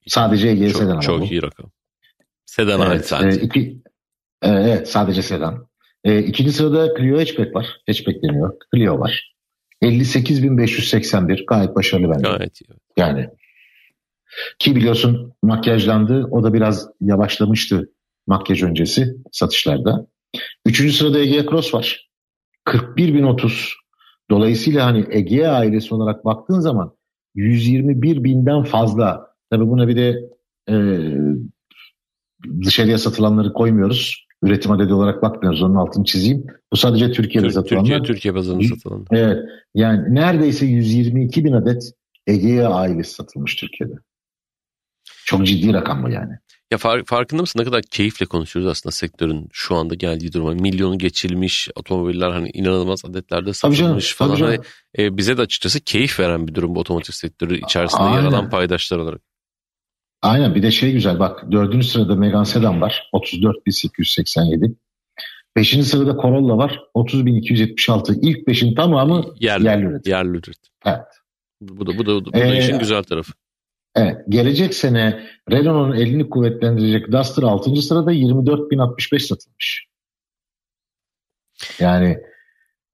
[0.06, 1.70] Sadece EGS'den çok, çok iyi rakam.
[2.46, 3.40] Sedan evet, hariç sadece.
[3.40, 3.82] E, iki,
[4.42, 5.68] e, evet sadece sedan.
[6.04, 7.66] E, ikinci sırada Clio Hatchback var.
[7.86, 8.54] Hatchback deniyor.
[8.74, 9.34] Clio var.
[9.82, 12.30] 58.581 gayet başarılı bence.
[12.30, 12.66] Gayet iyi.
[12.96, 13.28] Yani
[14.58, 16.28] ki biliyorsun makyajlandı.
[16.30, 17.90] O da biraz yavaşlamıştı
[18.26, 20.06] makyaj öncesi satışlarda.
[20.66, 22.10] Üçüncü sırada Egea Cross var.
[22.66, 23.72] 41.030.
[24.30, 26.94] Dolayısıyla hani Egea ailesi olarak baktığın zaman
[27.34, 29.34] 121 binden fazla.
[29.50, 30.20] Tabii buna bir de
[30.68, 30.74] e,
[32.64, 34.24] dışarıya satılanları koymuyoruz.
[34.42, 35.62] Üretim adedi olarak bakmıyoruz.
[35.62, 36.46] Onun altını çizeyim.
[36.72, 37.84] Bu sadece Türkiye'de Türk, satılanlar.
[37.84, 39.06] Türkiye, Türkiye bazında satılanlar.
[39.10, 39.38] Evet.
[39.74, 41.92] Yani neredeyse 122 bin adet
[42.26, 43.94] Egea ailesi satılmış Türkiye'de.
[45.24, 46.32] Çok ciddi rakam bu yani.
[46.72, 50.52] Ya far, farkında mısın ne kadar keyifle konuşuyoruz aslında sektörün şu anda geldiği duruma.
[50.52, 54.36] Milyonu geçilmiş otomobiller hani inanılmaz adetlerde satılmış falan.
[54.36, 54.58] Hani,
[54.98, 58.22] e, bize de açıkçası keyif veren bir durum bu otomotiv sektörü içerisinde Aynen.
[58.22, 59.20] yer alan paydaşlar olarak.
[60.22, 64.74] Aynen bir de şey güzel bak dördüncü sırada Megane Sedan var 34.887.
[65.56, 68.18] Beşinci sırada Corolla var 30.276.
[68.22, 70.12] İlk beşin tamamı yerli, yerli üretim.
[70.12, 70.72] Yerli üretim.
[70.84, 71.00] Evet.
[71.60, 73.32] Bu da, bu da, bu da ee, işin güzel tarafı.
[73.94, 77.76] Evet, gelecek sene Renault'un elini kuvvetlendirecek Duster 6.
[77.76, 79.86] sırada 24.065 satılmış.
[81.78, 82.18] Yani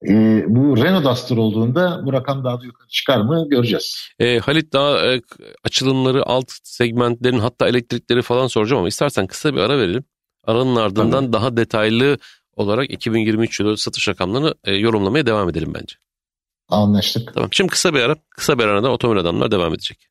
[0.09, 4.09] e, bu Renault Duster olduğunda bu rakam daha da yukarı çıkar mı göreceğiz.
[4.19, 5.21] E, Halit daha e,
[5.65, 10.05] açılımları alt segmentlerin hatta elektrikleri falan soracağım ama istersen kısa bir ara verelim.
[10.45, 11.33] Aranın ardından Tabii.
[11.33, 12.19] daha detaylı
[12.57, 15.97] olarak 2023 yılı satış rakamlarını e, yorumlamaya devam edelim bence.
[16.69, 17.35] Anlaştık.
[17.35, 18.17] Tamam şimdi kısa bir ara.
[18.31, 20.10] Kısa bir arada otomobil adamlar devam edecek.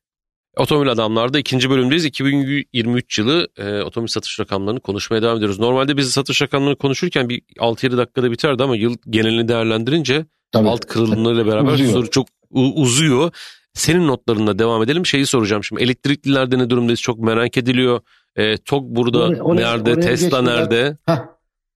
[0.56, 2.04] Otomobil Adamlar'da ikinci bölümdeyiz.
[2.04, 5.58] 2023 yılı e, otomobil satış rakamlarını konuşmaya devam ediyoruz.
[5.58, 10.68] Normalde biz satış rakamlarını konuşurken bir 6-7 dakikada biterdi ama yıl genelini değerlendirince Tabii.
[10.68, 12.06] alt kırılımlarıyla beraber uzuyor.
[12.06, 13.30] çok uzuyor.
[13.74, 15.06] Senin notlarında devam edelim.
[15.06, 18.00] Şeyi soracağım şimdi elektriklilerde ne durumdayız çok merak ediliyor.
[18.36, 19.92] E, TOG burada oraya, oraya, nerede?
[19.92, 20.96] Oraya Tesla geçmeden, nerede?
[21.06, 21.18] Heh,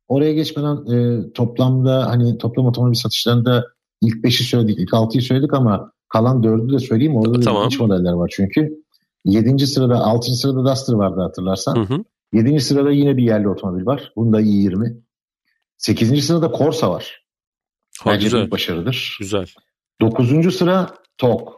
[0.09, 3.65] oraya geçmeden e, toplamda hani toplam otomobil satışlarında
[4.03, 7.17] ilk 5'i söyledik, ilk 6'yı söyledik ama Kalan dördü de söyleyeyim.
[7.17, 7.71] Orada tamam.
[7.71, 8.69] da modeller var çünkü.
[9.25, 11.77] Yedinci sırada, altıncı sırada Duster vardı hatırlarsan.
[11.77, 12.05] Hı hı.
[12.33, 14.13] Yedinci sırada yine bir yerli otomobil var.
[14.17, 14.97] Bunda i20.
[15.77, 17.25] Sekizinci sırada Corsa var.
[18.01, 18.41] Ha, Bence güzel.
[18.41, 19.17] büyük başarıdır.
[19.21, 19.47] Güzel.
[20.01, 21.49] Dokuzuncu sıra TOG.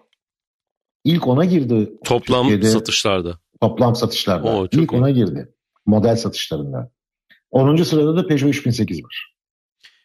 [1.05, 1.93] İlk ona girdi.
[2.05, 3.39] Toplam Türkiye'de, satışlarda.
[3.61, 4.49] Toplam satışlarda.
[4.57, 4.99] Oo, İlk iyi.
[4.99, 5.55] ona girdi.
[5.87, 6.91] Model satışlarında.
[7.51, 7.77] 10.
[7.77, 9.35] sırada da Peugeot 3008 var.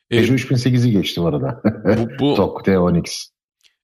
[0.09, 1.61] E, Peugeot 3008'i geçti bu arada.
[1.85, 3.31] Bu, bu Tok T10X.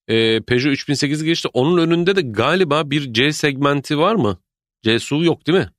[0.07, 1.49] E, Peugeot 3008 geçti.
[1.53, 4.37] Onun önünde de galiba bir C segmenti var mı?
[4.81, 5.69] C SUV yok değil mi?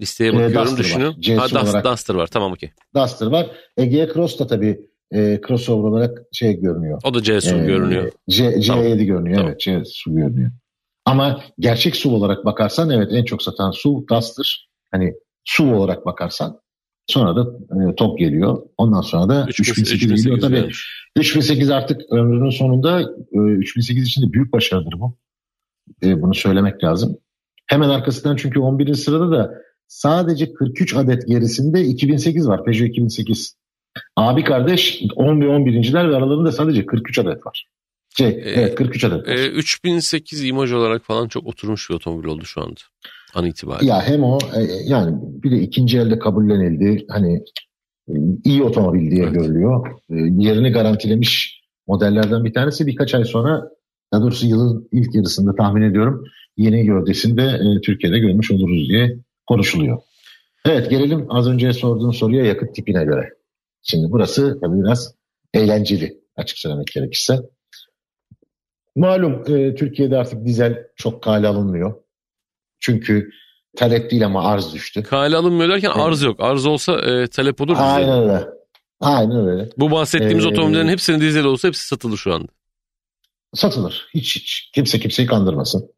[0.00, 1.14] Listeye bakıyorum ee, düşünüyorum.
[1.14, 2.70] Ha, Duster, olarak, Duster var tamam okey.
[2.94, 3.46] Duster var.
[3.76, 4.80] Ege Cross da tabii
[5.12, 7.00] e, crossover olarak şey görünüyor.
[7.04, 8.12] O da C SUV e, görünüyor.
[8.28, 8.84] C, C7 tamam.
[8.84, 9.50] görünüyor tamam.
[9.50, 10.50] evet C SUV görünüyor.
[11.04, 14.68] Ama gerçek SUV olarak bakarsan evet en çok satan SUV Duster.
[14.90, 16.60] Hani SUV olarak bakarsan
[17.06, 18.62] sonra da e, top geliyor.
[18.78, 20.40] Ondan sonra da 3008 geliyor.
[20.40, 20.68] Tabii
[21.16, 23.00] 3008 artık ömrünün sonunda
[23.32, 25.16] e, 3008 için de büyük başarıdır bu.
[26.02, 27.18] E, bunu söylemek lazım.
[27.66, 28.94] Hemen arkasından çünkü 11.
[28.94, 29.54] sırada da
[29.86, 32.64] sadece 43 adet gerisinde 2008 var.
[32.64, 33.56] Peugeot 2008.
[34.16, 37.66] Abi kardeş 10 ve 11.ler ve aralarında sadece 43 adet var.
[38.18, 39.28] Şey, ee, evet 43 adet.
[39.28, 42.80] E, 3008 imaj olarak falan çok oturmuş bir otomobil oldu şu anda.
[43.34, 43.90] An itibariyle.
[43.90, 47.06] Ya hem o e, yani bir de ikinci elde kabullenildi.
[47.08, 47.44] Hani
[48.08, 48.12] e,
[48.44, 49.34] iyi otomobil diye evet.
[49.34, 49.86] görülüyor.
[50.10, 53.62] E, yerini garantilemiş modellerden bir tanesi birkaç ay sonra
[54.12, 56.24] daha doğrusu yılın ilk yarısında tahmin ediyorum
[56.56, 59.98] yeni gövdesinde e, Türkiye'de görmüş oluruz diye konuşuluyor.
[60.66, 63.28] Evet gelelim az önce sorduğun soruya yakıt tipine göre.
[63.82, 65.14] Şimdi burası tabii biraz
[65.54, 67.40] eğlenceli açık söylemek gerekirse.
[68.96, 71.94] Malum e, Türkiye'de artık dizel çok kale alınmıyor.
[72.80, 73.30] Çünkü
[73.76, 75.02] talep değil ama arz düştü.
[75.02, 76.06] Kale alınmıyor derken evet.
[76.06, 76.40] arz yok.
[76.40, 77.76] Arz olsa e, talep olur.
[77.80, 78.44] Aynen öyle.
[79.00, 79.68] Aynen öyle.
[79.76, 82.48] Bu bahsettiğimiz ee, otomobillerin hepsinin dizel olsa hepsi satılır şu anda.
[83.54, 84.08] Satılır.
[84.14, 84.70] Hiç hiç.
[84.74, 85.90] Kimse kimseyi kandırmasın.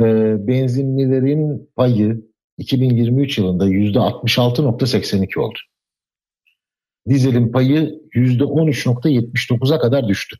[0.00, 0.04] Ee,
[0.46, 2.24] benzinlilerin payı
[2.58, 5.58] 2023 yılında %66.82 oldu.
[7.08, 10.36] Dizelin payı %13.79'a kadar düştü.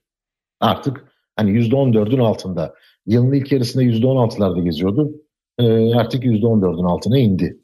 [0.60, 2.74] Artık hani %14'ün altında.
[3.06, 5.12] Yılın ilk yarısında %16'larda geziyordu.
[5.58, 7.58] Ee, artık %14'ün altına indi.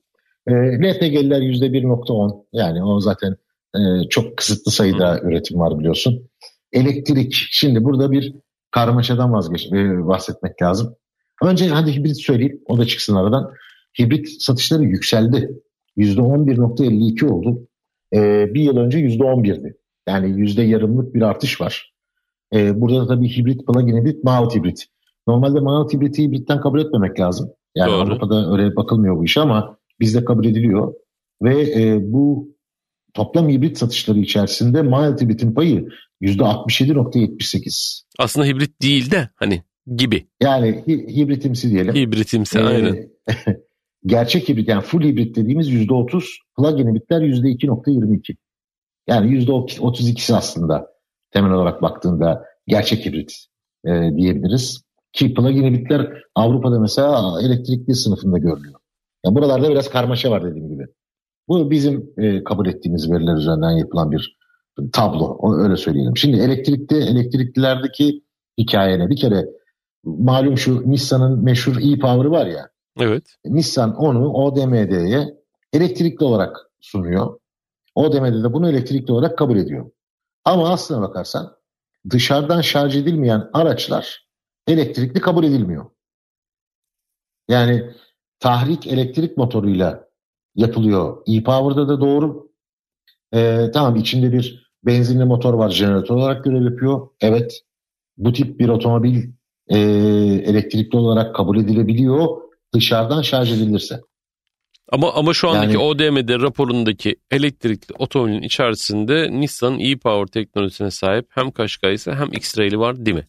[0.47, 3.37] Ee, LPG'liler %1.10 yani o zaten
[3.75, 6.29] e, çok kısıtlı sayıda üretim var biliyorsun.
[6.73, 8.35] Elektrik şimdi burada bir
[8.71, 10.97] karmaşadan vazgeç e, bahsetmek lazım.
[11.43, 13.53] Önce hadi hibrit söyleyeyim o da çıksın aradan.
[14.01, 15.51] Hibrit satışları yükseldi.
[15.97, 17.69] %11.52 oldu.
[18.15, 19.77] Ee, bir yıl önce %11'di.
[20.09, 21.95] Yani yüzde yarımlık bir artış var.
[22.55, 24.87] Ee, burada da tabii hibrit, plug-in hibrit, mild hibrit.
[25.27, 27.51] Normalde mild hibriti hibritten kabul etmemek lazım.
[27.75, 28.01] Yani Doğru.
[28.01, 30.95] Avrupa'da öyle bakılmıyor bu işe ama bizde kabul ediliyor.
[31.43, 32.55] Ve e, bu
[33.15, 35.89] toplam hibrit satışları içerisinde mild hibritin payı
[36.23, 38.03] %67.78.
[38.19, 39.63] Aslında hibrit değil de hani
[39.97, 40.27] gibi.
[40.43, 41.95] Yani hibritimsi diyelim.
[41.95, 43.09] Hibritimsi ee, aynen.
[44.07, 46.25] gerçek hibrit yani full hibrit dediğimiz %30,
[46.59, 48.37] plug-in hibritler %2.22.
[49.07, 50.87] Yani %32'si aslında
[51.31, 53.33] temel olarak baktığında gerçek hibrit
[53.85, 54.83] e, diyebiliriz.
[55.13, 58.81] Ki plug-in hibritler Avrupa'da mesela elektrikli sınıfında görülüyor.
[59.25, 60.87] Yani buralarda biraz karmaşa var dediğim gibi.
[61.49, 64.37] Bu bizim e, kabul ettiğimiz veriler üzerinden yapılan bir
[64.93, 65.25] tablo.
[65.25, 66.17] Onu öyle söyleyelim.
[66.17, 68.23] Şimdi elektrikli elektriklilerdeki
[68.59, 69.47] hikayene bir kere
[70.05, 72.69] malum şu Nissan'ın meşhur e-Power'ı var ya.
[72.99, 73.23] Evet.
[73.45, 75.35] Nissan onu ODM'ye
[75.73, 77.39] elektrikli olarak sunuyor.
[77.95, 79.91] ODM'de de bunu elektrikli olarak kabul ediyor.
[80.45, 81.57] Ama aslına bakarsan
[82.11, 84.29] dışarıdan şarj edilmeyen araçlar
[84.67, 85.91] elektrikli kabul edilmiyor.
[87.49, 87.91] Yani
[88.41, 90.09] tahrik elektrik motoruyla
[90.55, 91.23] yapılıyor.
[91.27, 92.51] E-Power'da da doğru.
[93.35, 97.09] Ee, tamam içinde bir benzinli motor var jeneratör olarak görev yapıyor.
[97.21, 97.61] Evet
[98.17, 99.33] bu tip bir otomobil
[99.69, 99.79] e,
[100.45, 102.29] elektrikli olarak kabul edilebiliyor
[102.75, 104.01] dışarıdan şarj edilirse.
[104.93, 111.51] Ama ama şu andaki yani, ODM'de raporundaki elektrikli otomobilin içerisinde Nissan e-Power teknolojisine sahip hem
[111.51, 113.27] Qashqai'si hem X-Ray'li var değil mi?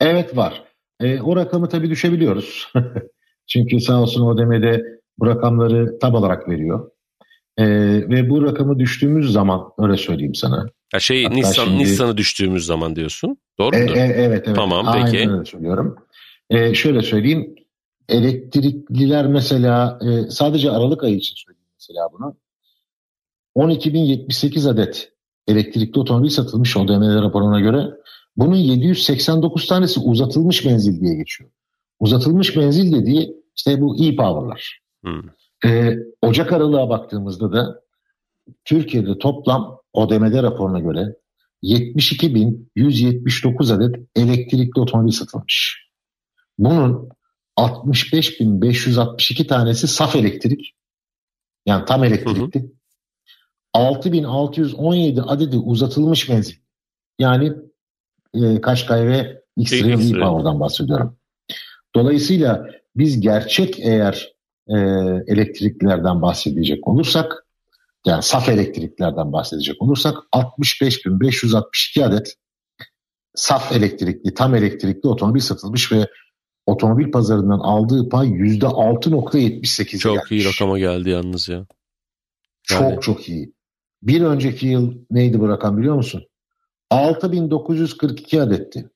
[0.00, 0.62] Evet var.
[1.00, 2.68] E, o rakamı tabii düşebiliyoruz.
[3.46, 4.82] Çünkü sağ olsun ODM'de
[5.18, 6.90] bu rakamları tab olarak veriyor.
[7.56, 7.66] E,
[8.08, 10.66] ve bu rakamı düştüğümüz zaman öyle söyleyeyim sana.
[10.94, 13.36] Ya şey Hatta Nissan şimdi, Nissan'ı düştüğümüz zaman diyorsun.
[13.58, 13.82] Doğru mu?
[13.82, 14.56] E, e, evet evet.
[14.56, 15.18] Tamam peki.
[15.18, 15.96] Aynen öyle söylüyorum.
[16.50, 17.54] E, şöyle söyleyeyim.
[18.10, 22.36] Elektrikliler mesela e, sadece Aralık ayı için söyleyeyim mesela bunu.
[23.56, 25.12] 12.078 adet
[25.48, 27.90] elektrikli otomobil satılmış ODM'ler raporuna göre.
[28.36, 31.50] Bunun 789 tanesi uzatılmış menzil diye geçiyor.
[32.00, 34.80] Uzatılmış menzil dediği işte bu e-power'lar.
[35.02, 35.22] Hmm.
[35.64, 37.80] Ee, Ocak aralığa baktığımızda da
[38.64, 41.16] Türkiye'de toplam ODM'de raporuna göre
[41.62, 45.86] 72.179 adet elektrikli otomobil satılmış.
[46.58, 47.08] Bunun
[47.60, 50.74] 65.562 tanesi saf elektrik.
[51.66, 52.60] Yani tam elektrikli.
[52.60, 52.70] Hı hı.
[53.74, 56.54] 6617 adedi uzatılmış menzil.
[57.18, 57.52] Yani
[58.34, 61.16] e, Kaşkay ve X-Ray Power'dan bahsediyorum.
[61.94, 64.32] Dolayısıyla biz gerçek eğer
[64.68, 64.76] e,
[65.26, 67.46] elektriklilerden bahsedecek olursak
[68.06, 72.34] yani saf elektriklerden bahsedecek olursak 65.562 adet
[73.34, 76.06] saf elektrikli, tam elektrikli otomobil satılmış ve
[76.66, 80.30] otomobil pazarından aldığı pay %6.78 Çok gelmiş.
[80.30, 81.66] iyi rakama geldi yalnız ya.
[82.62, 83.00] Çok Yani.
[83.00, 83.52] çok iyi.
[84.02, 86.22] Bir önceki yıl neydi bu rakam biliyor musun?
[86.90, 88.90] 6942 adetti.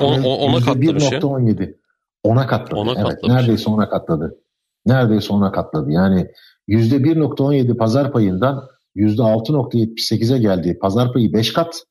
[0.00, 1.18] On- on- ona katlamış ya.
[1.18, 1.78] %1.17.
[2.22, 2.80] Ona katladı.
[2.80, 3.36] Ona evet, katlamış.
[3.36, 4.38] neredeyse ona katladı.
[4.86, 5.90] Neredeyse ona katladı.
[5.90, 6.26] Yani
[6.68, 10.78] %1.17 pazar payından %6.78'e geldi.
[10.78, 11.84] Pazar payı 5 kat.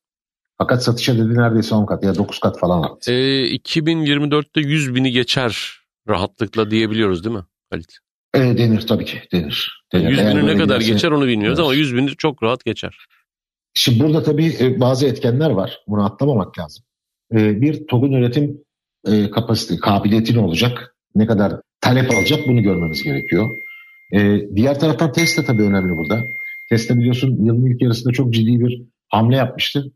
[0.57, 3.11] Fakat satışa dedi neredeyse 10 kat ya 9 kat falan arttı.
[3.11, 5.71] Ee, 2024'te 100 bini geçer
[6.09, 7.97] rahatlıkla diyebiliyoruz değil mi Halit?
[8.35, 9.83] E, denir tabii ki denir.
[9.93, 10.09] denir.
[10.09, 11.65] 100 Eğer bini ne kadar geçer onu bilmiyoruz Evet.
[11.67, 12.97] ama 100 bini çok rahat geçer.
[13.73, 15.79] Şimdi burada tabii e, bazı etkenler var.
[15.87, 16.85] Bunu atlamamak lazım.
[17.35, 18.61] E, Bir TOG'un üretim
[19.07, 20.95] e, kapasite, kabiliyeti ne olacak?
[21.15, 23.49] Ne kadar talep alacak bunu görmemiz gerekiyor.
[24.13, 26.25] E, Diğer taraftan Tesla tabii önemli burada.
[26.69, 29.91] Tesla biliyorsun yılın ilk yarısında çok ciddi bir hamle yapmıştı.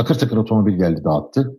[0.00, 1.56] Takır takır otomobil geldi dağıttı.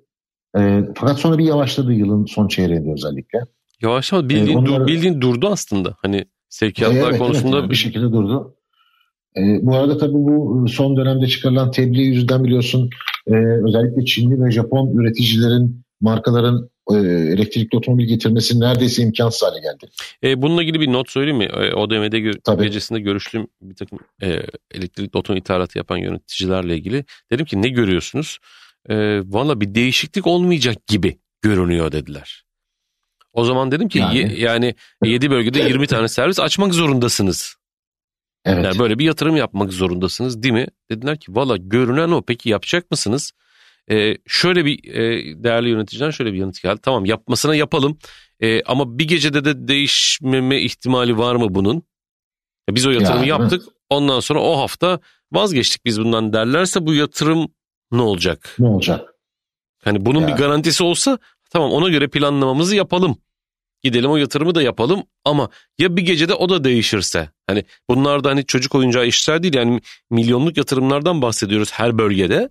[0.58, 3.40] E, Fakat sonra bir yavaşladı yılın son çeyreğinde özellikle.
[3.82, 5.96] Yavaş ama bildiğin, Ee, dur- onları- bildiğin durdu aslında.
[6.02, 8.56] Hani sevkiyatlar Evet, konusunda evet, bir şekilde durdu.
[9.38, 12.90] E, bu arada tabii bu son dönemde çıkarılan tebliğ yüzünden biliyorsun
[13.28, 13.34] e,
[13.68, 17.00] özellikle Çinli ve Japon üreticilerin, markaların e,
[17.34, 19.92] elektrikli otomobil getirmesi neredeyse imkansız hale geldi.
[20.24, 21.44] E, bununla ilgili bir not söyleyeyim mi?
[21.46, 22.64] E, ODM'de gö- Tabii.
[22.64, 27.06] gecesinde görüştüğüm bir takım e, elektrikli otomobil ithalatı yapan yöneticilerle ilgili.
[27.32, 28.40] Dedim ki ne görüyorsunuz?
[28.90, 32.44] E, Valla bir değişiklik olmayacak gibi görünüyor dediler.
[33.34, 37.56] O zaman dedim ki Yani- ye- yani 7 bölgede 20 tane servis açmak zorundasınız.
[38.46, 38.66] Evet.
[38.66, 40.68] Yani böyle bir yatırım yapmak zorundasınız değil mi?
[40.92, 43.32] Dediler ki valla görünen o peki yapacak mısınız?
[43.92, 45.04] Ee, şöyle bir e,
[45.44, 46.80] değerli yöneticiden şöyle bir yanıt geldi.
[46.84, 47.98] Tamam yapmasına yapalım
[48.44, 51.76] Ee, ama bir gecede de değişmeme ihtimali var mı bunun?
[52.70, 55.00] Ya Biz o yatırımı Ya, yaptık ondan sonra o hafta
[55.32, 57.48] vazgeçtik biz bundan derlerse bu yatırım
[57.92, 58.56] ne olacak?
[58.60, 59.14] Ne olacak?
[59.84, 60.28] Hani bunun Ya.
[60.28, 61.18] bir garantisi olsa
[61.50, 63.18] tamam ona göre planlamamızı yapalım.
[63.84, 67.30] Gidelim o yatırımı da yapalım ama ya bir gecede o da değişirse.
[67.48, 72.50] Hani bunlar da hani çocuk oyuncağı işler değil yani milyonluk yatırımlardan bahsediyoruz her bölgede.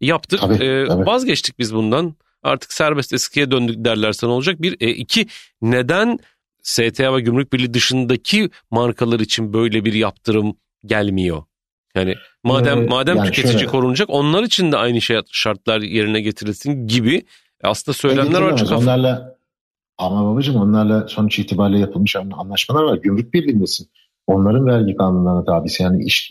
[0.00, 1.06] Yaptık Tabii, e, tabii.
[1.06, 4.62] vazgeçtik biz bundan artık serbest eskiye döndük derlerse ne olacak?
[4.62, 5.26] Bir, e, iki
[5.62, 6.18] neden
[6.62, 11.42] STA ve Gümrük Birliği dışındaki markalar için böyle bir yaptırım gelmiyor?
[11.94, 16.20] Yani madem Ee, madem yani tüketici şöyle- korunacak onlar için de aynı şey şartlar yerine
[16.20, 17.22] getirilsin gibi
[17.62, 18.56] aslında söylemler var.
[18.56, 19.36] Çok Onlarla
[19.98, 22.96] ama babacığım onlarla sonuç itibariyle yapılmış anlaşmalar var.
[22.98, 23.90] Gümrük birliğindesin.
[24.26, 25.82] Onların vergi kanunlarına tabisi.
[25.82, 26.30] Yani iş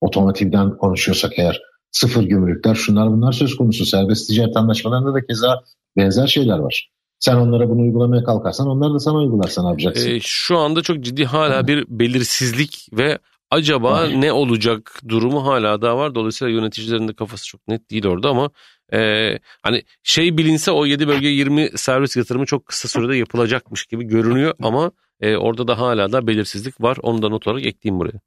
[0.00, 3.84] otomotivden konuşuyorsak eğer sıfır gümrükler şunlar bunlar söz konusu.
[3.84, 5.62] Serbest ticaret anlaşmalarında da keza
[5.96, 6.90] benzer şeyler var.
[7.18, 10.10] Sen onlara bunu uygulamaya kalkarsan onlar da sana uygularsa ne yapacaksın?
[10.10, 13.18] Ee, şu anda çok ciddi hala bir belirsizlik ve
[13.50, 16.14] acaba ne olacak durumu hala daha var.
[16.14, 18.50] Dolayısıyla yöneticilerin de kafası çok net değil orada ama
[18.92, 24.04] e, hani şey bilinse o 7 bölge 20 servis yatırımı çok kısa sürede yapılacakmış gibi
[24.04, 26.98] görünüyor ama e, orada da hala da belirsizlik var.
[27.02, 28.20] Onu da not olarak ekleyeyim buraya.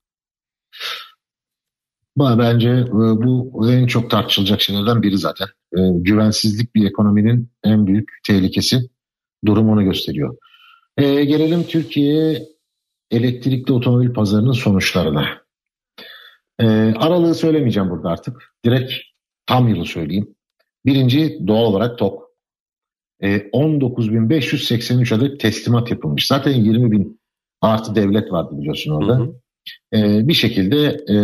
[2.17, 5.47] Bence e, bu en çok tartışılacak şeylerden biri zaten.
[5.77, 8.79] E, güvensizlik bir ekonominin en büyük tehlikesi.
[9.45, 10.37] Durum onu gösteriyor.
[10.97, 12.47] E, gelelim Türkiye
[13.11, 15.25] elektrikli otomobil pazarının sonuçlarına.
[16.59, 18.53] E, aralığı söylemeyeceğim burada artık.
[18.65, 18.91] Direkt
[19.45, 20.35] tam yılı söyleyeyim.
[20.85, 22.31] Birinci doğal olarak TOK.
[23.19, 26.27] E, 19.583 adet teslimat yapılmış.
[26.27, 27.17] Zaten 20.000
[27.61, 29.19] artı devlet vardı biliyorsun orada.
[29.19, 29.35] Hı hı.
[29.93, 31.15] E, bir şekilde e,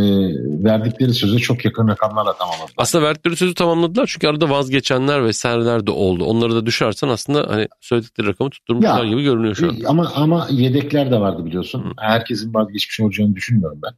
[0.63, 2.73] verdikleri söze çok yakın rakamlarla tamamladılar.
[2.77, 6.25] Aslında verdikleri sözü tamamladılar çünkü arada vazgeçenler vesaireler de oldu.
[6.25, 9.77] Onları da düşersen aslında hani söyledikleri rakamı tutturmuşlar Ya, gibi görünüyor şu an.
[9.85, 11.83] Ama ama yedekler de vardı biliyorsun.
[11.83, 11.89] Hı.
[11.97, 13.93] Herkesin vazgeçmiş olacağını düşünmüyorum ben.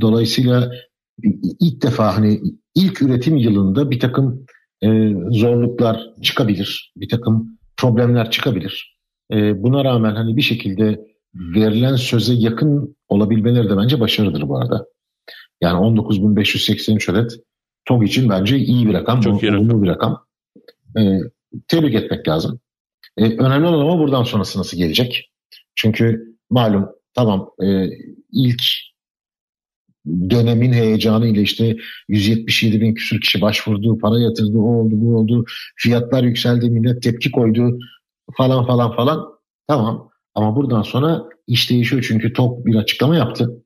[0.00, 0.72] Dolayısıyla
[1.60, 2.40] ilk defa hani
[2.74, 4.46] ilk üretim yılında bir takım
[4.82, 4.88] e,
[5.30, 6.92] zorluklar çıkabilir.
[6.96, 8.98] Bir takım problemler çıkabilir.
[9.32, 11.00] E, buna rağmen hani bir şekilde
[11.34, 14.86] verilen söze yakın olabilmeleri de bence başarıdır bu arada.
[15.60, 17.32] Yani 19.583 adet
[17.84, 19.20] TOG için bence iyi bir rakam.
[19.20, 20.26] Çok iyi olumlu bir rakam.
[20.98, 21.20] E,
[21.68, 22.60] tebrik etmek lazım.
[23.16, 25.30] E, önemli olan ama buradan sonrası nasıl gelecek?
[25.74, 27.88] Çünkü malum tamam e,
[28.32, 28.62] ilk
[30.30, 31.76] dönemin heyecanıyla işte
[32.08, 35.44] 177 bin küsur kişi başvurdu, para yatırdı, o oldu, bu oldu,
[35.76, 37.78] fiyatlar yükseldi, millet tepki koydu
[38.36, 39.26] falan falan falan.
[39.68, 43.62] Tamam ama buradan sonra iş değişiyor çünkü TOK bir açıklama yaptı.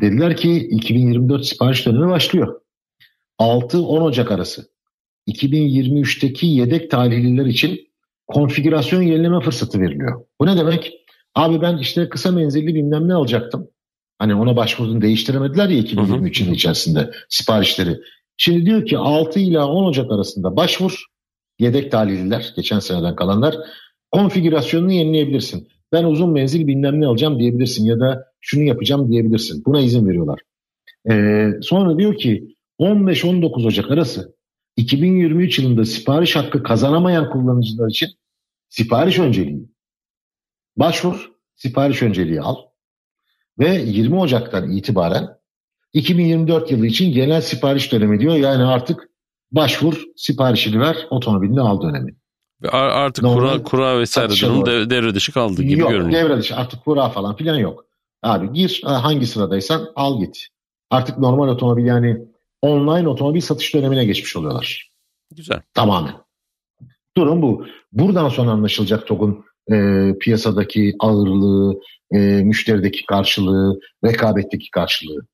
[0.00, 2.60] Dediler ki 2024 sipariş dönemi başlıyor.
[3.40, 4.68] 6-10 Ocak arası.
[5.28, 7.88] 2023'teki yedek talihliler için
[8.26, 10.24] konfigürasyon yenileme fırsatı veriliyor.
[10.40, 10.92] Bu ne demek?
[11.34, 13.68] Abi ben işte kısa menzilli bilmem ne alacaktım.
[14.18, 17.98] Hani ona başvurdun değiştiremediler ya 2023 yılı içerisinde siparişleri.
[18.36, 21.04] Şimdi diyor ki 6 ila 10 Ocak arasında başvur.
[21.58, 23.56] Yedek talihliler, geçen seneden kalanlar.
[24.10, 25.68] Konfigürasyonunu yenileyebilirsin.
[25.96, 29.62] Ben uzun menzil bilmem ne alacağım diyebilirsin ya da şunu yapacağım diyebilirsin.
[29.66, 30.40] Buna izin veriyorlar.
[31.10, 34.36] Ee, sonra diyor ki 15-19 Ocak arası
[34.76, 38.08] 2023 yılında sipariş hakkı kazanamayan kullanıcılar için
[38.68, 39.68] sipariş önceliği.
[40.76, 42.56] Başvur, sipariş önceliği al.
[43.58, 45.28] Ve 20 Ocak'tan itibaren
[45.92, 48.36] 2024 yılı için genel sipariş dönemi diyor.
[48.36, 49.10] Yani artık
[49.52, 52.16] başvur, siparişini ver, otomobilini al dönemi.
[52.72, 56.24] Artık kura, kura vesaire durum dev, devre dışı kaldı gibi yok, görünüyor.
[56.24, 57.84] Devre dışı artık kura falan filan yok.
[58.22, 60.46] Abi gir hangi sıradaysan al git.
[60.90, 62.18] Artık normal otomobil yani
[62.62, 64.90] online otomobil satış dönemine geçmiş oluyorlar.
[65.36, 65.60] Güzel.
[65.74, 66.14] Tamamen.
[67.16, 67.66] Durum bu.
[67.92, 69.74] Buradan sonra anlaşılacak TOG'un e,
[70.20, 75.26] piyasadaki ağırlığı, e, müşterideki karşılığı, rekabetteki karşılığı.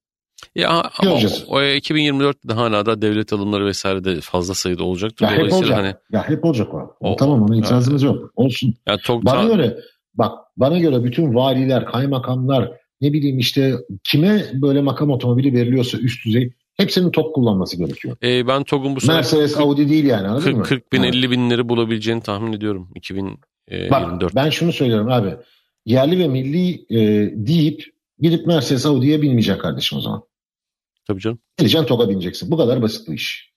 [0.54, 1.44] Ya Göreceğiz.
[1.48, 5.24] o, o 2024'de hala da devlet alımları vesaire de fazla sayıda olacaktır.
[5.24, 5.78] Ya hep olacak.
[5.78, 6.96] Hani, ya hep olacak o.
[7.00, 8.32] o tamam ona itirazımız yok.
[8.36, 8.74] Olsun.
[8.88, 9.78] Ya, tok, bana göre
[10.14, 13.74] bak bana göre bütün valiler, kaymakamlar ne bileyim işte
[14.04, 18.16] kime böyle makam otomobili veriliyorsa üst düzey hepsinin TOG kullanması gerekiyor.
[18.22, 20.62] E, ben TOG'un bu sene Mercedes, 40, Audi değil yani anladın 40, mı?
[20.62, 21.14] 40 bin, evet.
[21.14, 23.90] 50 binleri bulabileceğini tahmin ediyorum 2024.
[23.90, 25.36] Bak ben şunu söylüyorum abi.
[25.86, 27.84] Yerli ve milli e, deyip
[28.18, 30.22] gidip Mercedes Audi'ye binmeyecek kardeşim o zaman.
[31.06, 31.38] Tabii canım.
[31.56, 32.50] Geleceksin TOG'a bineceksin.
[32.50, 33.52] Bu kadar basit bu iş.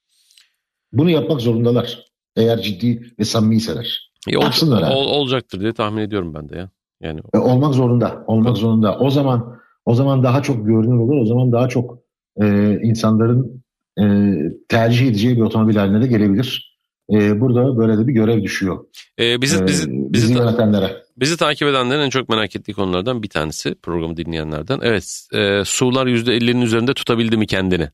[0.94, 2.06] Bunu yapmak zorundalar.
[2.36, 4.12] Eğer ciddi ve samimiyseler.
[4.28, 4.44] E, ol,
[4.92, 6.70] ol, olacaktır diye tahmin ediyorum ben de ya.
[7.02, 8.24] Yani e, olmak zorunda.
[8.28, 8.60] Olmak Tabii.
[8.60, 9.00] zorunda.
[9.00, 9.56] O zaman
[9.86, 11.22] o zaman daha çok görünür olur.
[11.22, 12.00] O zaman daha çok
[12.42, 13.64] e, insanların
[14.00, 14.36] e,
[14.70, 16.78] tercih edeceği bir otomobil haline de gelebilir.
[17.14, 18.86] E, burada böyle de bir görev düşüyor.
[19.20, 21.05] E, bizi, e, bizi, bizi, bizi yönetenlere.
[21.18, 24.80] Bizi takip edenlerin en çok merak ettiği konulardan bir tanesi programı dinleyenlerden.
[24.84, 27.90] Evet e, sular %50'nin üzerinde tutabildi mi kendini?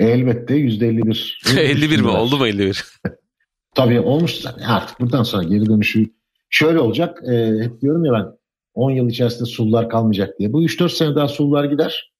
[0.00, 1.60] Elbette %51.
[1.60, 2.84] 51 mi oldu mu 51?
[3.74, 6.06] Tabii olmuş artık buradan sonra geri dönüşü
[6.50, 7.18] şöyle olacak.
[7.30, 8.26] E, hep diyorum ya ben
[8.74, 10.52] 10 yıl içerisinde sular kalmayacak diye.
[10.52, 12.12] Bu 3-4 sene daha sular gider.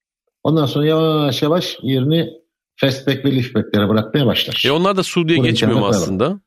[0.43, 2.31] Ondan sonra yavaş yavaş yerini
[2.77, 4.63] fastback ve liftbacklere bırakmaya başlar.
[4.67, 6.41] E onlar da su diye geçmiyor mu aslında?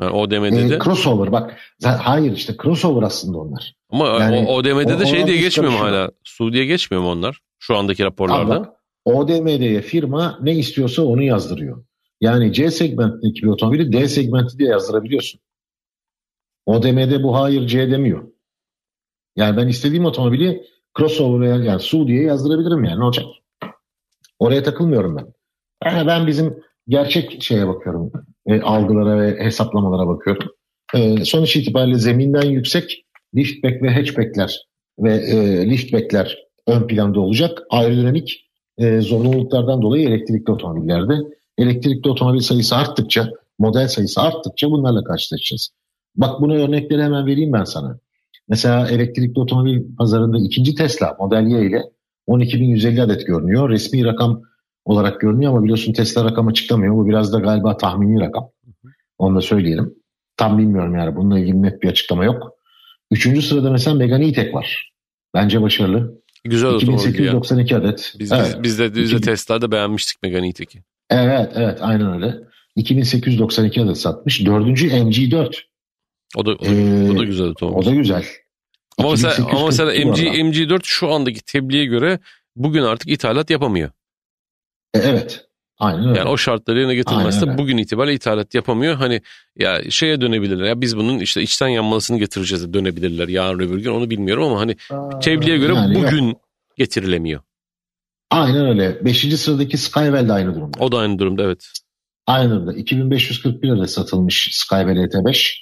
[0.00, 0.78] Yani ODM'de e, de.
[0.78, 1.56] Crossover bak.
[1.84, 3.74] Hayır işte crossover aslında onlar.
[3.90, 6.10] Ama yani, o, ODM'de de şey diye geçmiyor mu hala?
[6.24, 7.40] Su diye geçmiyor mu onlar?
[7.58, 8.56] Şu andaki raporlarda.
[8.56, 11.84] Ama ODM'de firma ne istiyorsa onu yazdırıyor.
[12.20, 15.40] Yani C segmentindeki bir otomobili D segmenti diye yazdırabiliyorsun.
[16.66, 18.28] ODM'de bu hayır C demiyor.
[19.36, 20.62] Yani ben istediğim otomobili
[20.98, 23.24] crossover veya yani su diye yazdırabilirim yani ne olacak?
[24.38, 25.26] Oraya takılmıyorum ben.
[25.84, 28.12] Yani ben bizim gerçek şeye bakıyorum.
[28.48, 30.48] E, algılara ve hesaplamalara bakıyorum.
[30.94, 33.04] E, sonuç itibariyle zeminden yüksek
[33.36, 34.60] liftback ve hatchbackler
[34.98, 37.62] ve e, liftbackler ön planda olacak.
[37.70, 41.14] Aerodinamik e, zorunluluklardan dolayı elektrikli otomobillerde
[41.58, 45.70] elektrikli otomobil sayısı arttıkça, model sayısı arttıkça bunlarla karşılaşacağız.
[46.16, 47.98] Bak bunu örnekleri hemen vereyim ben sana.
[48.48, 51.82] Mesela elektrikli otomobil pazarında ikinci Tesla Model Y ile
[52.28, 53.70] 12.150 adet görünüyor.
[53.70, 54.42] Resmi rakam
[54.88, 56.94] olarak görünüyor ama biliyorsun Tesla rakam açıklamıyor.
[56.94, 58.50] Bu biraz da galiba tahmini rakam.
[59.18, 59.94] Onu da söyleyelim.
[60.36, 62.52] Tam bilmiyorum yani bununla ilgili net bir açıklama yok.
[63.10, 64.92] Üçüncü sırada mesela Megane E-Tech var.
[65.34, 66.22] Bence başarılı.
[66.44, 67.80] Güzel 2892 ya.
[67.80, 68.14] adet.
[68.18, 68.46] Biz, evet.
[68.46, 70.82] biz, biz de, biz de Tesla'da beğenmiştik Megane E-Tech'i.
[71.10, 72.34] Evet evet aynen öyle.
[72.76, 74.46] 2892 adet satmış.
[74.46, 75.54] Dördüncü MG4.
[76.36, 77.76] O da, o da, ee, o da güzel otomobil.
[77.76, 78.24] O da güzel.
[78.98, 82.18] Ama mesela, ama mesela MG, MG4 şu andaki tebliğe göre
[82.56, 83.90] bugün artık ithalat yapamıyor.
[84.94, 85.48] E, evet.
[85.78, 86.18] Aynen öyle.
[86.18, 88.94] Yani o şartları yerine getirmezse bugün itibariyle ithalat yapamıyor.
[88.94, 89.22] Hani
[89.56, 90.64] ya şeye dönebilirler.
[90.64, 94.60] Ya biz bunun işte içten yanmalısını getireceğiz de dönebilirler yarın öbür gün onu bilmiyorum ama
[94.60, 96.40] hani Aa, tebliğe göre yani bugün yok.
[96.76, 97.40] getirilemiyor.
[98.30, 99.04] Aynen öyle.
[99.04, 100.78] Beşinci sıradaki Skywell de aynı durumda.
[100.80, 101.68] O da aynı durumda evet.
[102.26, 102.72] Aynı durumda.
[102.72, 105.54] 2541 lira satılmış Skywell ET5.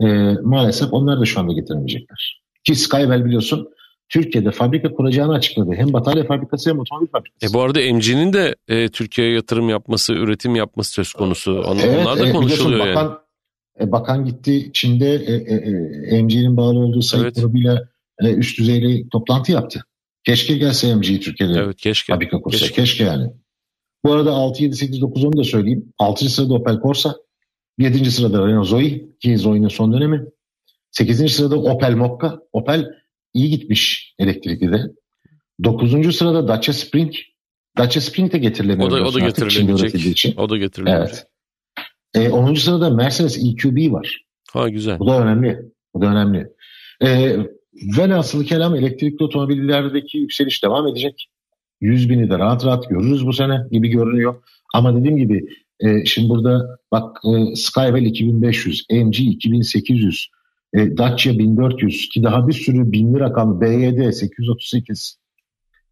[0.00, 0.06] Ee,
[0.42, 2.42] maalesef onlar da şu anda getiremeyecekler.
[2.64, 3.68] Ki Skywell biliyorsun
[4.08, 5.72] Türkiye'de fabrika kuracağını açıkladı.
[5.76, 7.46] Hem batarya fabrikası hem otomobil fabrikası.
[7.46, 11.52] E bu arada MG'nin de e, Türkiye'ye yatırım yapması, üretim yapması söz konusu.
[11.60, 12.96] On, evet, onlar da e, konuşuluyor yani.
[12.96, 13.18] Bakan,
[13.80, 17.36] e, bakan gitti Çin'de e, e, e MG'nin bağlı olduğu sayı evet.
[17.36, 17.88] grubuyla
[18.20, 19.84] e, üst düzeyli toplantı yaptı.
[20.24, 22.12] Keşke gelse MG Türkiye'de evet, keşke.
[22.12, 22.58] fabrika kursa.
[22.58, 22.74] Keşke.
[22.74, 23.30] keşke yani.
[24.04, 25.92] Bu arada 6, 7, 8, 9, 10'u da söyleyeyim.
[25.98, 26.28] 6.
[26.28, 27.16] sırada Opel Corsa.
[27.78, 28.10] 7.
[28.10, 30.24] sırada Renault Zoe ki Zoe'nin son dönemi.
[30.90, 31.32] 8.
[31.32, 32.40] sırada Opel Mokka.
[32.52, 32.90] Opel
[33.34, 34.82] iyi gitmiş elektrikli de.
[35.64, 36.16] 9.
[36.16, 37.14] sırada Dacia Spring.
[37.78, 38.90] Dacia Spring de getirilemiyor.
[38.90, 40.38] O da, o da getirilemeyecek.
[40.38, 41.18] O da getirilemeyecek.
[42.14, 42.26] Evet.
[42.26, 42.54] E, 10.
[42.54, 44.24] sırada Mercedes EQB var.
[44.52, 44.98] Ha güzel.
[44.98, 45.60] Bu da önemli.
[45.94, 46.46] Bu da önemli.
[47.02, 47.36] E,
[47.98, 51.28] velhasılı kelam elektrikli otomobillerdeki yükseliş devam edecek.
[51.80, 54.42] 100 bini de rahat rahat görürüz bu sene gibi görünüyor.
[54.74, 55.46] Ama dediğim gibi
[55.80, 60.28] e, şimdi burada bak e, Skywell 2500, MG 2800,
[60.74, 65.18] e, Dacia 1400 ki daha bir sürü binli rakam BYD 838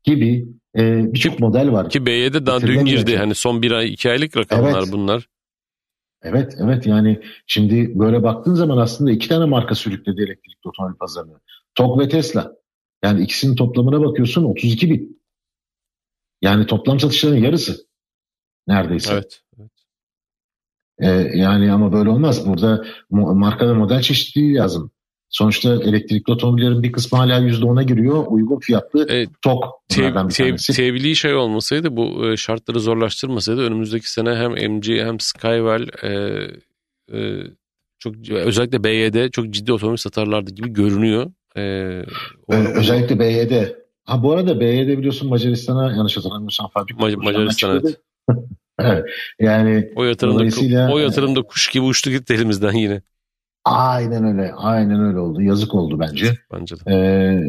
[0.04, 0.46] gibi
[0.78, 1.90] e, birçok model var.
[1.90, 3.16] Ki BYD daha dün girdi.
[3.16, 4.92] Hani son bir ay iki aylık rakamlar evet.
[4.92, 5.28] bunlar.
[6.22, 11.40] Evet evet yani şimdi böyle baktığın zaman aslında iki tane marka sürükledi elektrikli otomobil pazarını.
[11.74, 12.52] TOG ve Tesla.
[13.04, 15.22] Yani ikisinin toplamına bakıyorsun 32 bin.
[16.42, 17.86] Yani toplam satışların yarısı
[18.66, 19.14] neredeyse.
[19.14, 19.42] Evet.
[21.02, 22.46] Ee, yani ama böyle olmaz.
[22.46, 24.90] Burada marka ve model çeşitliliği lazım.
[25.28, 28.24] Sonuçta elektrikli otomobillerin bir kısmı hala %10'a giriyor.
[28.28, 29.64] Uygun fiyatlı e, TOK.
[29.88, 35.88] Tev, tev, tevli şey olmasaydı bu e, şartları zorlaştırmasaydı önümüzdeki sene hem MG hem Skywell
[36.02, 36.10] e,
[37.18, 37.42] e,
[37.98, 41.32] çok özellikle BYD çok ciddi otomobil satarlardı gibi görünüyor.
[41.56, 41.62] E,
[42.48, 43.52] o, özellikle BYD.
[44.04, 47.04] Ha bu arada BYD biliyorsun Macaristan'a yanlış hatırlamıyorsam fabrika.
[47.04, 48.00] Ma- Macaristan evet.
[49.40, 53.02] Yani o yatırımda, o yatırımda kuş gibi uçtu gitti elimizden yine.
[53.64, 54.52] Aynen öyle.
[54.52, 55.42] Aynen öyle oldu.
[55.42, 56.38] Yazık oldu bence.
[56.52, 56.92] Bence de.
[56.92, 57.40] Ee,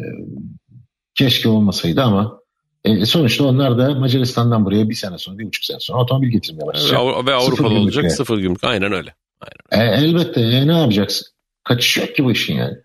[1.15, 2.39] keşke olmasaydı ama
[2.83, 6.67] e, sonuçta onlar da Macaristan'dan buraya bir sene sonra, bir buçuk sene sonra otomobil getirmeye
[6.67, 7.01] başlayacak.
[7.01, 8.63] Ve, ve Avrupa'da olacak sıfır gümrük.
[8.63, 9.15] Aynen öyle.
[9.41, 10.01] Aynen öyle.
[10.01, 10.41] E, elbette.
[10.41, 11.27] E, ne yapacaksın?
[11.63, 12.77] Kaçış yok ki bu işin yani.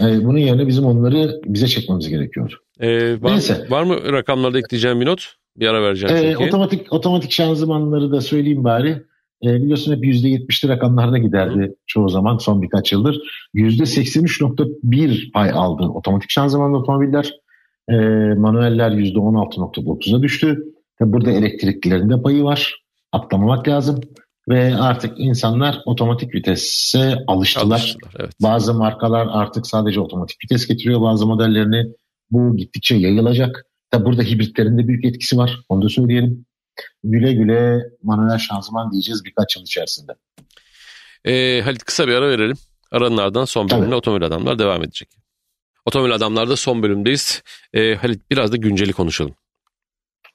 [0.00, 2.52] E, bunun yerine bizim onları bize çekmemiz gerekiyor.
[2.80, 3.66] E, var, Neyse.
[3.70, 5.37] Var mı rakamlarda ekleyeceğim bir not?
[5.60, 6.16] Bir ara vereceğim.
[6.16, 9.02] E, otomatik otomatik şanzımanları da söyleyeyim bari.
[9.44, 11.74] E, biliyorsun hep %70'li rakamlarda giderdi Hı.
[11.86, 13.20] çoğu zaman son birkaç yıldır.
[13.54, 17.34] %83.1 pay aldı otomatik şanzımanlı otomobiller.
[17.88, 17.94] E,
[18.34, 20.64] manueller %16.9'a düştü.
[20.98, 22.74] Tabi burada elektriklilerin de payı var.
[23.12, 24.00] Atlamamak lazım.
[24.48, 27.76] Ve artık insanlar otomatik vitese alıştılar.
[27.76, 28.32] alıştılar evet.
[28.42, 31.92] Bazı markalar artık sadece otomatik vites getiriyor bazı modellerini.
[32.30, 33.64] Bu gittikçe yayılacak.
[33.90, 35.60] Tabi burada hibritlerin de büyük etkisi var.
[35.68, 36.46] Onu da söyleyelim
[37.04, 40.12] güle güle manuel şanzıman diyeceğiz birkaç yıl içerisinde.
[41.24, 42.56] E, Halit kısa bir ara verelim.
[42.90, 45.08] Aranlardan son bölümde Otomobil Adamlar devam edecek.
[45.84, 47.42] Otomobil Adamlar'da son bölümdeyiz.
[47.72, 49.34] E, Halit biraz da günceli konuşalım.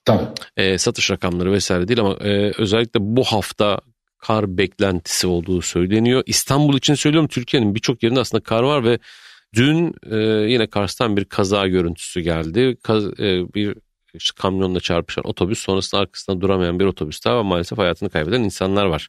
[0.06, 0.26] Tabii.
[0.58, 3.80] E, satış rakamları vesaire değil ama e, özellikle bu hafta
[4.18, 6.24] kar beklentisi olduğu söyleniyor.
[6.26, 9.00] İstanbul için söylüyorum Türkiye'nin birçok yerinde aslında kar var ve
[9.54, 10.18] dün e,
[10.52, 12.78] yine Kars'tan bir kaza görüntüsü geldi.
[12.84, 13.76] Kaz, e, bir
[14.14, 18.86] işte kamyonla çarpışan otobüs sonrasında arkasında duramayan bir otobüs daha ve maalesef hayatını kaybeden insanlar
[18.86, 19.08] var.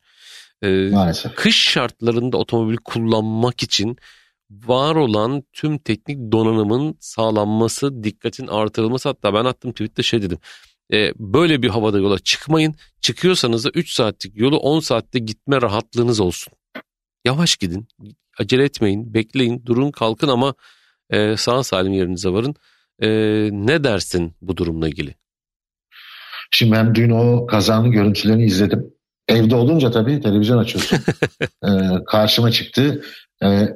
[0.62, 1.34] Ee, maalesef.
[1.34, 3.96] Kış şartlarında otomobil kullanmak için
[4.50, 10.38] var olan tüm teknik donanımın sağlanması, dikkatin artırılması hatta ben attım tweette şey dedim.
[10.92, 12.74] E, böyle bir havada yola çıkmayın.
[13.00, 16.52] Çıkıyorsanız da 3 saatlik yolu 10 saatte gitme rahatlığınız olsun.
[17.24, 17.88] Yavaş gidin.
[18.38, 19.14] Acele etmeyin.
[19.14, 19.62] Bekleyin.
[19.66, 20.54] Durun kalkın ama
[21.10, 22.54] e, sağ salim yerinize varın.
[23.02, 23.08] E,
[23.52, 25.14] ne dersin bu durumla ilgili?
[26.50, 28.94] Şimdi ben dün o kazanın görüntülerini izledim.
[29.28, 30.98] Evde olunca tabii televizyon açıyorsun.
[31.42, 31.68] ee,
[32.06, 33.04] karşıma çıktı.
[33.42, 33.68] Ee,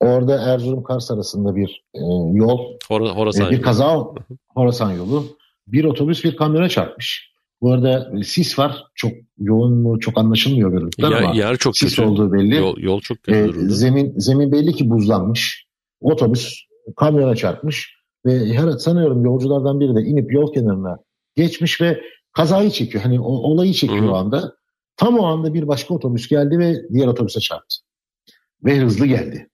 [0.00, 2.00] orada Erzurum Kars arasında bir e,
[2.32, 2.58] yol.
[2.88, 4.04] Hor Horasan e, bir kaza
[4.48, 5.36] Horasan yolu.
[5.66, 7.32] Bir otobüs bir kamyona çarpmış.
[7.60, 8.84] Bu arada sis var.
[8.94, 12.08] Çok yoğun mu çok anlaşılmıyor görüntüler yer, ama yer çok sis kötü.
[12.08, 12.56] olduğu belli.
[12.56, 13.38] Yol, yol çok kötü.
[13.38, 15.66] Ee, zemin, zemin belli ki buzlanmış.
[16.00, 16.54] Otobüs
[16.96, 17.98] kamyona çarpmış.
[18.26, 20.98] Ve her, sanıyorum yolculardan biri de inip yol kenarına
[21.36, 22.00] geçmiş ve
[22.32, 23.04] kazayı çekiyor.
[23.04, 24.10] Hani o, olayı çekiyor Hı.
[24.10, 24.54] o anda.
[24.96, 27.76] Tam o anda bir başka otobüs geldi ve diğer otobüse çarptı.
[28.64, 29.50] Ve hızlı geldi.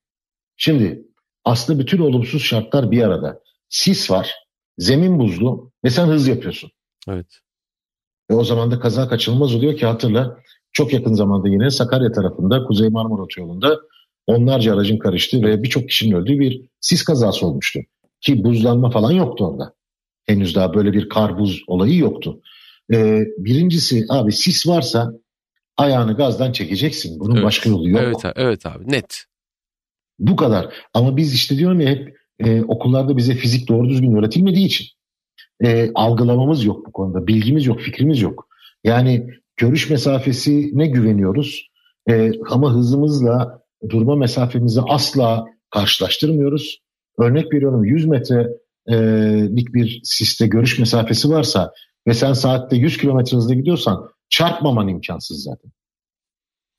[0.56, 1.04] Şimdi
[1.44, 3.40] aslında bütün olumsuz şartlar bir arada.
[3.68, 4.34] Sis var,
[4.78, 6.70] zemin buzlu ve sen hız yapıyorsun.
[7.08, 7.26] Evet.
[8.30, 10.36] Ve o zaman da kaza kaçınılmaz oluyor ki hatırla
[10.72, 13.80] çok yakın zamanda yine Sakarya tarafında Kuzey Marmara Otoyolu'nda
[14.26, 17.80] onlarca aracın karıştığı ve birçok kişinin öldüğü bir sis kazası olmuştu.
[18.20, 19.74] Ki buzlanma falan yoktu orada.
[20.24, 22.40] Henüz daha böyle bir kar buz olayı yoktu.
[22.92, 25.12] Ee, birincisi abi sis varsa
[25.76, 27.20] ayağını gazdan çekeceksin.
[27.20, 27.44] Bunun evet.
[27.44, 28.00] başka yolu yok.
[28.04, 29.24] Evet, evet abi net.
[30.18, 30.74] Bu kadar.
[30.94, 34.86] Ama biz işte diyorum ya hep e, okullarda bize fizik doğru düzgün öğretilmediği için
[35.64, 37.26] e, algılamamız yok bu konuda.
[37.26, 38.48] Bilgimiz yok, fikrimiz yok.
[38.84, 41.68] Yani görüş mesafesine güveniyoruz
[42.10, 46.78] e, ama hızımızla durma mesafemizi asla karşılaştırmıyoruz.
[47.18, 51.72] Örnek veriyorum 100 metrelik bir siste görüş mesafesi varsa
[52.06, 55.70] ve sen saatte 100 kilometre hızla gidiyorsan çarpmaman imkansız zaten.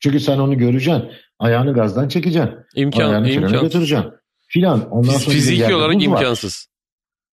[0.00, 1.04] Çünkü sen onu göreceksin.
[1.38, 2.54] Ayağını gazdan çekeceksin.
[2.74, 3.60] İmkan, ayağını imkansız.
[3.60, 4.10] götüreceksin.
[4.48, 4.90] Filan.
[4.90, 6.68] Ondan Fiz, sonra fiziki olarak imkansız.
[6.68, 6.75] Var.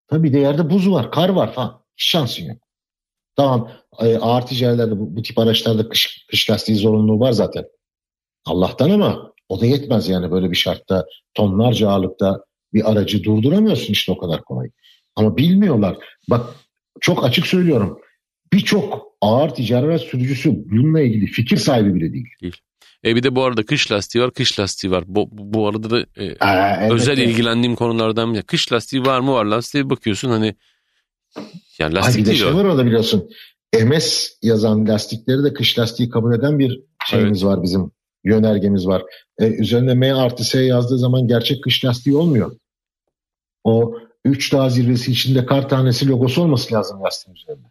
[0.07, 1.83] Tabii de yerde buz var, kar var falan.
[1.97, 2.57] Hiç şansın yok.
[3.35, 7.65] Tamam e, ağır ticarilerde bu, bu tip araçlarda kış, kış lastiği zorunluluğu var zaten.
[8.45, 12.43] Allah'tan ama o da yetmez yani böyle bir şartta tonlarca ağırlıkta
[12.73, 14.69] bir aracı durduramıyorsun işte o kadar kolay.
[15.15, 15.97] Ama bilmiyorlar.
[16.29, 16.55] Bak
[17.01, 17.99] çok açık söylüyorum.
[18.53, 22.27] Birçok ağır ticaret sürücüsü bununla ilgili fikir sahibi bile değil.
[22.41, 22.57] Değil.
[23.05, 25.03] E bir de bu arada kış lastiği var, kış lastiği var.
[25.07, 27.29] Bu, bu arada da e, Aa, evet, özel evet.
[27.29, 28.43] ilgilendiğim konulardan biri.
[28.43, 30.55] Kış lastiği var mı var lastiği bakıyorsun hani
[31.79, 32.55] yani lastik Ay bir de şey o.
[32.55, 33.29] var orada biliyorsun.
[33.83, 37.53] MS yazan lastikleri de kış lastiği kabul eden bir şeyimiz evet.
[37.53, 37.91] var bizim.
[38.23, 39.03] Yönergemiz var.
[39.39, 42.51] E, üzerinde M artı S yazdığı zaman gerçek kış lastiği olmuyor.
[43.63, 47.67] O 3 dağ zirvesi içinde kar tanesi logosu olması lazım lastiğin üzerinde.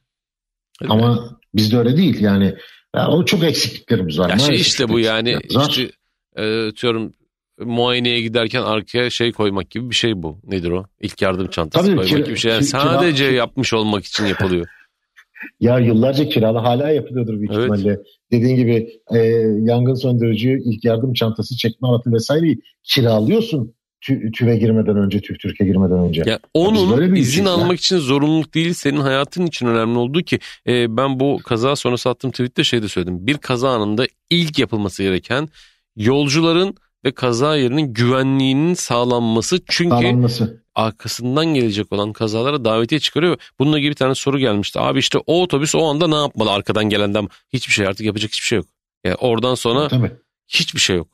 [0.83, 0.93] Evet.
[0.93, 2.57] Ama bizde öyle değil yani.
[2.97, 4.31] Yani o çok eksikliklerimiz var.
[4.31, 5.91] Ya şey işte bu yani işte,
[6.37, 7.13] e, diyorum
[7.59, 10.39] muayeneye giderken arkaya şey koymak gibi bir şey bu.
[10.45, 10.85] Nedir o?
[11.01, 12.53] İlk yardım çantası Tabii, koymak kira, gibi bir şey.
[12.53, 14.67] Yani sadece kira, yapmış olmak için yapılıyor.
[15.61, 17.63] ya yıllarca kiralı hala yapılıyordur büyük evet.
[17.63, 17.99] ihtimalle.
[18.31, 19.19] Dediğin gibi e,
[19.61, 25.69] yangın söndürücü, ilk yardım çantası, çekme alatı vesaireyi kiralıyorsun tü, tüve girmeden önce, tüv Türkiye
[25.69, 26.23] girmeden önce.
[26.27, 27.75] Ya onun izin almak ya.
[27.75, 32.31] için zorunluluk değil, senin hayatın için önemli olduğu ki e, ben bu kaza sonrası attığım
[32.31, 33.27] tweette şey de söyledim.
[33.27, 35.49] Bir kaza anında ilk yapılması gereken
[35.97, 36.75] yolcuların
[37.05, 39.61] ve kaza yerinin güvenliğinin sağlanması.
[39.69, 40.63] Çünkü sağlanması.
[40.75, 43.37] arkasından gelecek olan kazalara davetiye çıkarıyor.
[43.59, 44.81] Bununla ilgili bir tane soru gelmişti.
[44.81, 47.29] Abi işte o otobüs o anda ne yapmalı arkadan gelenden?
[47.53, 48.67] Hiçbir şey artık yapacak hiçbir şey yok.
[49.05, 50.13] Yani oradan sonra Tabii.
[50.49, 51.09] hiçbir şey yok.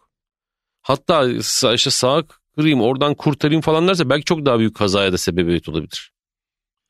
[0.83, 1.29] Hatta
[1.75, 2.23] işte sağa
[2.59, 6.13] kırayım oradan kurtarayım falan derse belki çok daha büyük kazaya da sebebiyet olabilir.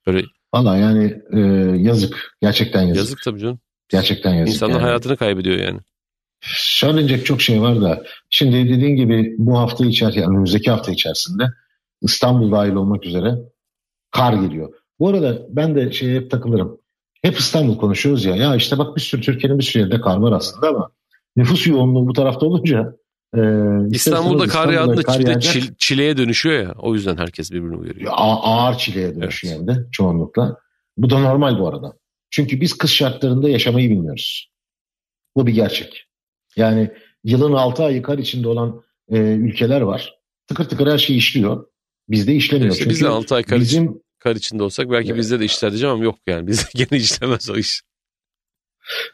[0.07, 1.39] Böyle Valla yani e,
[1.79, 2.37] yazık.
[2.43, 2.97] Gerçekten yazık.
[2.97, 3.61] Yazık tabii canım.
[3.89, 4.55] Gerçekten yazık.
[4.55, 4.83] İnsanlar yani.
[4.83, 5.79] hayatını kaybediyor yani.
[6.45, 11.43] Söylenecek çok şey var da şimdi dediğin gibi bu hafta içerisinde yani önümüzdeki hafta içerisinde
[12.03, 13.35] İstanbul dahil olmak üzere
[14.11, 14.73] kar geliyor.
[14.99, 16.81] Bu arada ben de şeye hep takılırım.
[17.23, 18.37] Hep İstanbul konuşuyoruz ya.
[18.37, 20.91] Ya işte bak bir sürü Türkiye'nin bir sürü yerinde kar var aslında ama
[21.37, 22.98] nüfus yoğunluğu bu tarafta olunca
[23.37, 23.41] e,
[23.91, 26.75] İstanbul'da kar yağdığında kar çile, çil, çileye dönüşüyor ya.
[26.79, 28.13] O yüzden herkes birbirini uyarıyor.
[28.17, 29.69] ağır çileye dönüşüyor evet.
[29.69, 30.57] hem de çoğunlukla.
[30.97, 31.93] Bu da normal bu arada.
[32.31, 34.51] Çünkü biz kış şartlarında yaşamayı bilmiyoruz.
[35.37, 36.05] Bu bir gerçek.
[36.57, 36.91] Yani
[37.25, 40.19] yılın 6 ayı kar içinde olan e, ülkeler var.
[40.47, 41.67] Tıkır tıkır her şey işliyor.
[42.09, 42.73] Bizde işlemiyor.
[42.73, 45.19] İşte biz de 6 ay kar, bizim, için, kar içinde olsak belki evet.
[45.19, 46.47] bizde de işler diyeceğim ama yok yani.
[46.47, 47.83] Bizde gene işlemez o iş.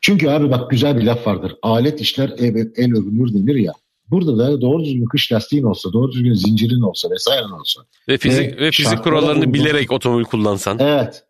[0.03, 1.55] Çünkü abi bak güzel bir laf vardır.
[1.63, 3.73] Alet işler el, el övünür denir ya.
[4.11, 7.81] Burada da doğru düzgün kış lastiğin olsa, doğru düzgün zincirin olsa vesaire olsa.
[8.09, 9.55] Ve fizik ve, ve fizik kurallarını uygun.
[9.55, 10.79] bilerek otomobil kullansan.
[10.79, 11.25] Evet.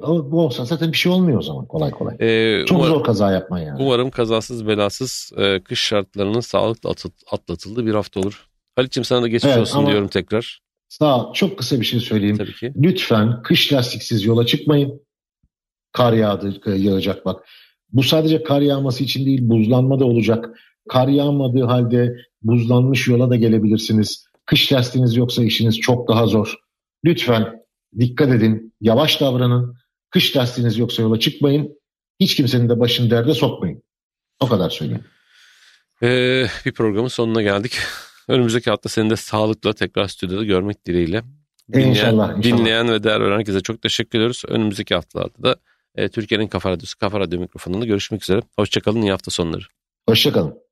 [0.00, 2.16] Bu olsa zaten bir şey olmuyor o zaman kolay kolay.
[2.20, 3.82] Ee, Çok umarım, zor kaza yapman yani.
[3.82, 6.90] Umarım kazasız belasız e, kış şartlarının sağlıklı
[7.30, 8.48] atlatıldığı bir hafta olur.
[8.76, 10.60] Halit'ciğim sana da geçmiş evet, olsun diyorum tekrar.
[10.88, 11.32] Sağ ol.
[11.32, 12.36] Çok kısa bir şey söyleyeyim.
[12.36, 12.72] Tabii ki.
[12.76, 15.02] Lütfen kış lastiksiz yola çıkmayın.
[15.92, 17.44] Kar yağdı, yağacak bak.
[17.92, 20.58] Bu sadece kar yağması için değil buzlanma da olacak.
[20.88, 24.26] Kar yağmadığı halde buzlanmış yola da gelebilirsiniz.
[24.46, 26.54] Kış lastiğiniz yoksa işiniz çok daha zor.
[27.04, 27.62] Lütfen
[27.98, 29.76] dikkat edin, yavaş davranın.
[30.10, 31.68] Kış lastiğiniz yoksa yola çıkmayın.
[32.20, 33.82] Hiç kimsenin de başını derde sokmayın.
[34.40, 35.04] O kadar söyleyeyim.
[36.02, 37.72] Ee, bir programın sonuna geldik.
[38.28, 41.22] Önümüzdeki hafta seni de sağlıkla tekrar stüdyoda görmek dileğiyle.
[41.72, 42.58] Dinleyen, inşallah, inşallah.
[42.58, 44.42] dinleyen ve değer veren herkese çok teşekkür ediyoruz.
[44.48, 45.56] Önümüzdeki haftalarda da
[45.94, 48.40] e, Türkiye'nin Kafa Radyosu, Kafa Radyo mikrofonunda görüşmek üzere.
[48.56, 49.62] Hoşçakalın, iyi hafta sonları.
[50.08, 50.63] Hoşçakalın.